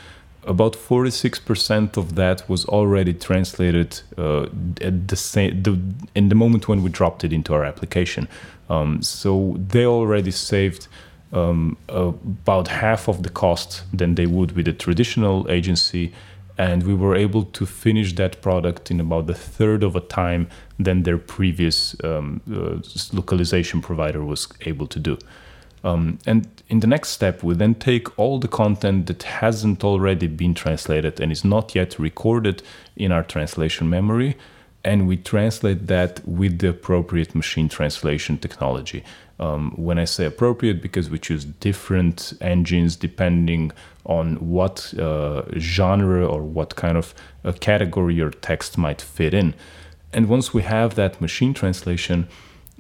about 0.45 0.75
46% 0.75 1.97
of 1.97 2.15
that 2.17 2.49
was 2.49 2.65
already 2.65 3.15
translated 3.15 4.01
uh, 4.19 4.47
at 4.81 5.09
the 5.09 5.17
same 5.17 5.63
the, 5.63 5.81
in 6.15 6.29
the 6.29 6.35
moment 6.35 6.69
when 6.69 6.83
we 6.83 6.91
dropped 6.91 7.25
it 7.25 7.33
into 7.33 7.55
our 7.55 7.65
application. 7.65 8.29
Um, 8.69 9.03
so 9.03 9.57
they 9.59 9.87
already 9.87 10.31
saved 10.31 10.89
um, 11.33 11.77
about 11.89 12.69
half 12.69 13.09
of 13.09 13.23
the 13.23 13.31
cost 13.31 13.85
than 13.93 14.17
they 14.17 14.27
would 14.27 14.53
with 14.53 14.69
a 14.69 14.73
traditional 14.73 15.51
agency 15.51 16.13
and 16.59 16.83
we 16.83 16.95
were 16.95 17.17
able 17.17 17.45
to 17.45 17.65
finish 17.65 18.15
that 18.15 18.43
product 18.43 18.91
in 18.91 19.01
about 19.01 19.29
a 19.31 19.35
third 19.35 19.83
of 19.83 19.97
a 19.97 20.01
time 20.01 20.49
than 20.79 21.03
their 21.03 21.19
previous 21.19 21.97
um, 22.05 22.41
uh, 22.53 22.77
localization 23.13 23.81
provider 23.81 24.23
was 24.23 24.49
able 24.63 24.87
to 24.87 24.99
do 24.99 25.17
um, 25.85 26.19
and 26.27 26.49
in 26.69 26.81
the 26.81 26.87
next 26.87 27.11
step, 27.11 27.43
we 27.43 27.55
then 27.55 27.75
take 27.75 28.19
all 28.19 28.39
the 28.39 28.49
content 28.49 29.07
that 29.07 29.23
hasn't 29.25 29.85
already 29.85 30.27
been 30.27 30.55
translated 30.55 31.21
and 31.21 31.33
is 31.33 31.45
not 31.45 31.75
yet 31.75 31.99
recorded 31.99 32.63
in 32.97 33.13
our 33.13 33.23
translation 33.23 33.91
memory, 33.91 34.37
and 34.85 35.07
we 35.07 35.17
translate 35.17 35.87
that 35.87 36.21
with 36.27 36.59
the 36.59 36.69
appropriate 36.69 37.35
machine 37.35 37.69
translation 37.69 38.39
technology. 38.39 39.05
Um, 39.39 39.73
when 39.77 39.99
I 39.99 40.05
say 40.05 40.25
appropriate, 40.25 40.81
because 40.81 41.11
we 41.11 41.19
choose 41.19 41.45
different 41.45 42.33
engines 42.41 42.95
depending 42.95 43.73
on 44.05 44.37
what 44.37 44.95
uh, 44.99 45.43
genre 45.59 46.25
or 46.27 46.43
what 46.43 46.77
kind 46.77 46.97
of 46.97 47.15
uh, 47.45 47.53
category 47.53 48.15
your 48.15 48.31
text 48.31 48.79
might 48.79 49.01
fit 49.01 49.35
in. 49.35 49.55
And 50.13 50.29
once 50.29 50.55
we 50.55 50.63
have 50.63 50.95
that 50.95 51.21
machine 51.21 51.55
translation, 51.55 52.29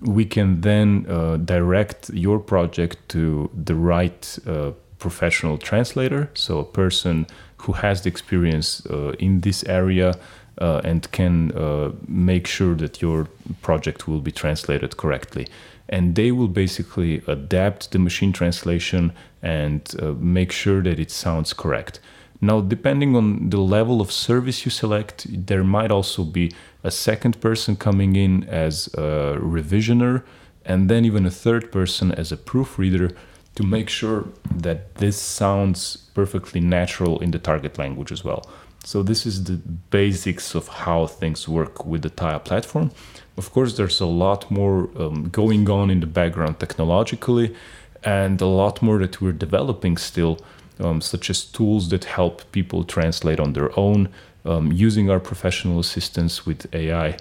we 0.04 0.24
can 0.24 0.60
then 0.60 1.06
uh, 1.08 1.36
direct 1.36 2.10
your 2.10 2.38
project 2.38 2.96
to 3.08 3.50
the 3.54 3.74
right 3.74 4.38
uh, 4.46 4.72
professional 4.98 5.58
translator, 5.58 6.30
so 6.34 6.58
a 6.58 6.64
person 6.64 7.26
who 7.58 7.72
has 7.72 8.02
the 8.02 8.08
experience 8.08 8.84
uh, 8.86 9.12
in 9.18 9.40
this 9.40 9.64
area 9.64 10.14
uh, 10.60 10.80
and 10.84 11.10
can 11.12 11.52
uh, 11.52 11.90
make 12.06 12.46
sure 12.46 12.74
that 12.74 13.00
your 13.00 13.28
project 13.62 14.06
will 14.06 14.20
be 14.20 14.32
translated 14.32 14.96
correctly. 14.96 15.46
And 15.88 16.14
they 16.14 16.32
will 16.32 16.48
basically 16.48 17.22
adapt 17.26 17.90
the 17.92 17.98
machine 17.98 18.32
translation 18.32 19.12
and 19.42 19.94
uh, 20.00 20.12
make 20.18 20.52
sure 20.52 20.82
that 20.82 20.98
it 20.98 21.10
sounds 21.10 21.52
correct. 21.52 22.00
Now, 22.44 22.60
depending 22.60 23.14
on 23.14 23.50
the 23.50 23.60
level 23.60 24.00
of 24.00 24.10
service 24.10 24.64
you 24.64 24.70
select, 24.72 25.26
there 25.46 25.62
might 25.62 25.92
also 25.92 26.24
be 26.24 26.50
a 26.82 26.90
second 26.90 27.40
person 27.40 27.76
coming 27.76 28.16
in 28.16 28.42
as 28.48 28.88
a 28.94 29.38
revisioner, 29.38 30.24
and 30.64 30.88
then 30.90 31.04
even 31.04 31.24
a 31.24 31.30
third 31.30 31.70
person 31.70 32.10
as 32.10 32.32
a 32.32 32.36
proofreader 32.36 33.12
to 33.54 33.62
make 33.62 33.88
sure 33.88 34.26
that 34.52 34.96
this 34.96 35.16
sounds 35.20 36.08
perfectly 36.14 36.60
natural 36.60 37.20
in 37.20 37.30
the 37.30 37.38
target 37.38 37.78
language 37.78 38.10
as 38.10 38.24
well. 38.24 38.44
So, 38.82 39.04
this 39.04 39.24
is 39.24 39.44
the 39.44 39.60
basics 39.90 40.56
of 40.56 40.66
how 40.66 41.06
things 41.06 41.48
work 41.48 41.86
with 41.86 42.02
the 42.02 42.10
Taia 42.10 42.42
platform. 42.44 42.90
Of 43.36 43.52
course, 43.52 43.76
there's 43.76 44.00
a 44.00 44.06
lot 44.06 44.50
more 44.50 44.90
um, 45.00 45.28
going 45.28 45.70
on 45.70 45.90
in 45.90 46.00
the 46.00 46.08
background 46.08 46.58
technologically 46.58 47.54
and 48.02 48.40
a 48.40 48.46
lot 48.46 48.82
more 48.82 48.98
that 48.98 49.20
we're 49.20 49.30
developing 49.30 49.96
still, 49.96 50.38
um, 50.82 51.00
such 51.00 51.30
as 51.30 51.44
tools 51.44 51.88
that 51.90 52.04
help 52.04 52.50
people 52.52 52.84
translate 52.84 53.40
on 53.40 53.52
their 53.52 53.70
own, 53.78 54.08
um, 54.44 54.72
using 54.72 55.10
our 55.10 55.20
professional 55.20 55.78
assistance 55.78 56.44
with 56.44 56.72
AI. 56.74 57.16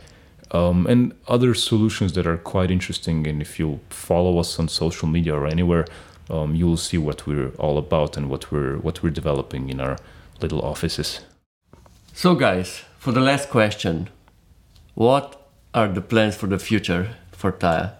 Um, 0.51 0.85
and 0.87 1.13
other 1.27 1.53
solutions 1.53 2.11
that 2.13 2.27
are 2.27 2.37
quite 2.37 2.71
interesting. 2.71 3.25
And 3.27 3.41
if 3.41 3.57
you 3.59 3.79
follow 3.89 4.37
us 4.39 4.59
on 4.59 4.67
social 4.67 5.07
media 5.07 5.33
or 5.33 5.47
anywhere, 5.47 5.85
um, 6.29 6.55
you 6.55 6.67
will 6.67 6.77
see 6.77 6.97
what 6.97 7.25
we're 7.25 7.51
all 7.57 7.77
about 7.77 8.17
and 8.17 8.29
what 8.29 8.51
we're 8.51 8.77
what 8.77 9.03
we're 9.03 9.11
developing 9.11 9.69
in 9.69 9.79
our 9.79 9.97
little 10.41 10.61
offices. 10.61 11.21
So, 12.13 12.35
guys, 12.35 12.83
for 12.99 13.11
the 13.11 13.21
last 13.21 13.49
question, 13.49 14.09
what 14.93 15.49
are 15.73 15.87
the 15.87 16.01
plans 16.01 16.35
for 16.35 16.47
the 16.47 16.59
future 16.59 17.15
for 17.31 17.51
Taia? 17.51 17.93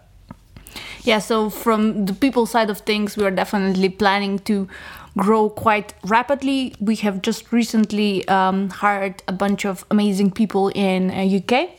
Yeah, 1.03 1.19
so 1.19 1.49
from 1.49 2.05
the 2.05 2.13
people 2.13 2.45
side 2.45 2.69
of 2.69 2.79
things, 2.79 3.17
we 3.17 3.25
are 3.25 3.31
definitely 3.31 3.89
planning 3.89 4.39
to 4.39 4.67
grow 5.17 5.49
quite 5.49 5.93
rapidly. 6.03 6.73
We 6.79 6.95
have 6.97 7.21
just 7.21 7.51
recently 7.51 8.27
um, 8.27 8.69
hired 8.69 9.23
a 9.27 9.33
bunch 9.33 9.65
of 9.65 9.85
amazing 9.91 10.31
people 10.31 10.69
in 10.69 11.11
uh, 11.11 11.37
UK. 11.37 11.69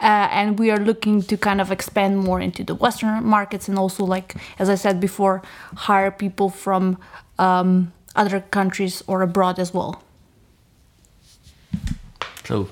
Uh, 0.00 0.26
and 0.32 0.58
we 0.58 0.70
are 0.70 0.78
looking 0.78 1.22
to 1.22 1.36
kind 1.36 1.60
of 1.60 1.70
expand 1.70 2.18
more 2.18 2.40
into 2.40 2.64
the 2.64 2.74
Western 2.74 3.24
markets 3.24 3.68
and 3.68 3.78
also, 3.78 4.04
like 4.04 4.34
as 4.58 4.68
I 4.68 4.74
said 4.74 5.00
before, 5.00 5.42
hire 5.76 6.10
people 6.10 6.50
from 6.50 6.98
um, 7.38 7.92
other 8.16 8.40
countries 8.40 9.02
or 9.06 9.22
abroad 9.22 9.60
as 9.60 9.72
well. 9.72 10.02
So, 12.44 12.68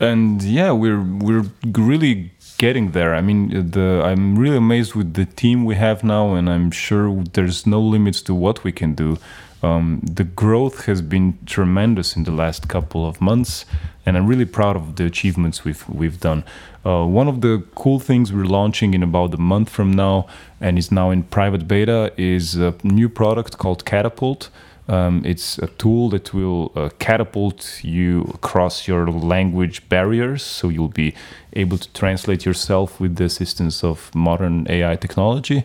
and 0.00 0.42
yeah, 0.42 0.72
we're 0.72 1.02
we're 1.02 1.44
really 1.62 2.30
getting 2.58 2.92
there. 2.92 3.14
I 3.14 3.20
mean, 3.20 3.70
the 3.70 4.02
I'm 4.04 4.38
really 4.38 4.56
amazed 4.56 4.94
with 4.94 5.14
the 5.14 5.24
team 5.24 5.64
we 5.64 5.74
have 5.76 6.04
now, 6.04 6.34
and 6.34 6.48
I'm 6.48 6.70
sure 6.70 7.22
there's 7.32 7.66
no 7.66 7.80
limits 7.80 8.22
to 8.22 8.34
what 8.34 8.64
we 8.64 8.72
can 8.72 8.94
do. 8.94 9.18
Um, 9.62 10.00
the 10.02 10.24
growth 10.24 10.84
has 10.84 11.00
been 11.00 11.38
tremendous 11.46 12.16
in 12.16 12.24
the 12.24 12.30
last 12.30 12.68
couple 12.68 13.08
of 13.08 13.20
months, 13.20 13.64
and 14.04 14.16
I'm 14.16 14.26
really 14.26 14.44
proud 14.44 14.76
of 14.76 14.96
the 14.96 15.04
achievements 15.04 15.64
we've 15.64 15.88
we've 15.88 16.20
done. 16.20 16.44
Uh, 16.84 17.06
one 17.06 17.28
of 17.28 17.40
the 17.40 17.64
cool 17.74 17.98
things 17.98 18.30
we're 18.30 18.44
launching 18.44 18.92
in 18.92 19.02
about 19.02 19.32
a 19.32 19.38
month 19.38 19.70
from 19.70 19.92
now, 19.92 20.26
and 20.60 20.78
is 20.78 20.92
now 20.92 21.10
in 21.10 21.22
private 21.22 21.66
beta, 21.66 22.12
is 22.16 22.56
a 22.56 22.74
new 22.82 23.08
product 23.08 23.56
called 23.56 23.84
Catapult. 23.84 24.50
Um, 24.86 25.22
it's 25.24 25.58
a 25.58 25.68
tool 25.68 26.10
that 26.10 26.34
will 26.34 26.70
uh, 26.76 26.90
catapult 26.98 27.82
you 27.82 28.30
across 28.34 28.86
your 28.86 29.10
language 29.10 29.88
barriers, 29.88 30.42
so 30.42 30.68
you'll 30.68 30.88
be 30.88 31.14
able 31.54 31.78
to 31.78 31.90
translate 31.92 32.44
yourself 32.44 33.00
with 33.00 33.16
the 33.16 33.24
assistance 33.24 33.82
of 33.82 34.14
modern 34.14 34.66
AI 34.68 34.96
technology. 34.96 35.64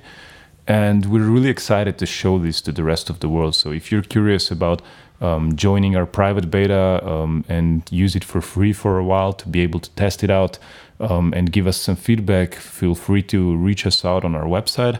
And 0.67 1.07
we're 1.07 1.27
really 1.27 1.49
excited 1.49 1.97
to 1.97 2.05
show 2.05 2.37
this 2.37 2.61
to 2.61 2.71
the 2.71 2.83
rest 2.83 3.09
of 3.09 3.19
the 3.19 3.27
world. 3.27 3.55
So 3.55 3.71
if 3.71 3.91
you're 3.91 4.03
curious 4.03 4.51
about 4.51 4.81
um, 5.19 5.55
joining 5.55 5.95
our 5.95 6.05
private 6.05 6.49
beta 6.49 7.05
um, 7.05 7.43
and 7.49 7.83
use 7.91 8.15
it 8.15 8.23
for 8.23 8.39
free 8.39 8.71
for 8.71 8.97
a 8.99 9.03
while 9.03 9.33
to 9.33 9.49
be 9.49 9.61
able 9.61 9.79
to 9.79 9.89
test 9.91 10.23
it 10.23 10.29
out 10.29 10.59
um, 10.99 11.33
and 11.35 11.51
give 11.51 11.67
us 11.67 11.77
some 11.77 11.95
feedback, 11.95 12.53
feel 12.53 12.95
free 12.95 13.23
to 13.23 13.57
reach 13.57 13.85
us 13.85 14.05
out 14.05 14.23
on 14.23 14.35
our 14.35 14.45
website. 14.45 14.99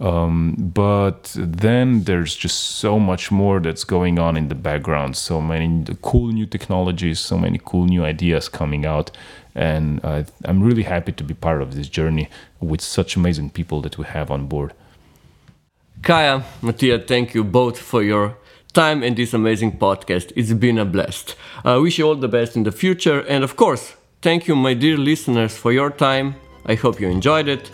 Um, 0.00 0.56
but 0.58 1.36
then 1.36 2.04
there's 2.04 2.34
just 2.34 2.58
so 2.58 2.98
much 2.98 3.30
more 3.30 3.60
that's 3.60 3.84
going 3.84 4.18
on 4.18 4.36
in 4.36 4.48
the 4.48 4.54
background. 4.54 5.16
So 5.16 5.40
many 5.40 5.84
cool 6.00 6.28
new 6.28 6.46
technologies, 6.46 7.20
so 7.20 7.38
many 7.38 7.60
cool 7.62 7.84
new 7.84 8.04
ideas 8.04 8.48
coming 8.48 8.86
out. 8.86 9.10
And 9.54 10.00
uh, 10.02 10.24
I'm 10.44 10.62
really 10.62 10.84
happy 10.84 11.12
to 11.12 11.24
be 11.24 11.34
part 11.34 11.60
of 11.60 11.74
this 11.74 11.88
journey 11.88 12.30
with 12.60 12.80
such 12.80 13.16
amazing 13.16 13.50
people 13.50 13.82
that 13.82 13.98
we 13.98 14.06
have 14.06 14.30
on 14.30 14.46
board. 14.46 14.72
Kaya, 16.02 16.44
Matija, 16.62 17.06
thank 17.06 17.34
you 17.34 17.44
both 17.44 17.78
for 17.78 18.02
your 18.02 18.38
time 18.72 19.02
and 19.02 19.16
this 19.16 19.34
amazing 19.34 19.78
podcast. 19.78 20.32
It's 20.34 20.52
been 20.54 20.78
a 20.78 20.86
blast. 20.86 21.34
I 21.62 21.76
wish 21.76 21.98
you 21.98 22.06
all 22.06 22.14
the 22.14 22.28
best 22.28 22.56
in 22.56 22.62
the 22.62 22.72
future. 22.72 23.20
And 23.20 23.44
of 23.44 23.56
course, 23.56 23.94
thank 24.22 24.48
you, 24.48 24.56
my 24.56 24.72
dear 24.72 24.96
listeners, 24.96 25.54
for 25.54 25.72
your 25.72 25.90
time. 25.90 26.36
I 26.64 26.74
hope 26.74 27.00
you 27.00 27.08
enjoyed 27.08 27.48
it. 27.48 27.70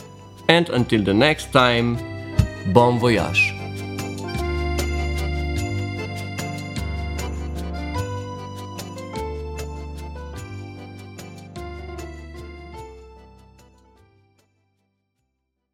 And 0.49 0.69
until 0.71 1.03
the 1.03 1.15
next 1.15 1.53
time, 1.53 2.16
Bom 2.67 2.99
voyage! 2.99 3.66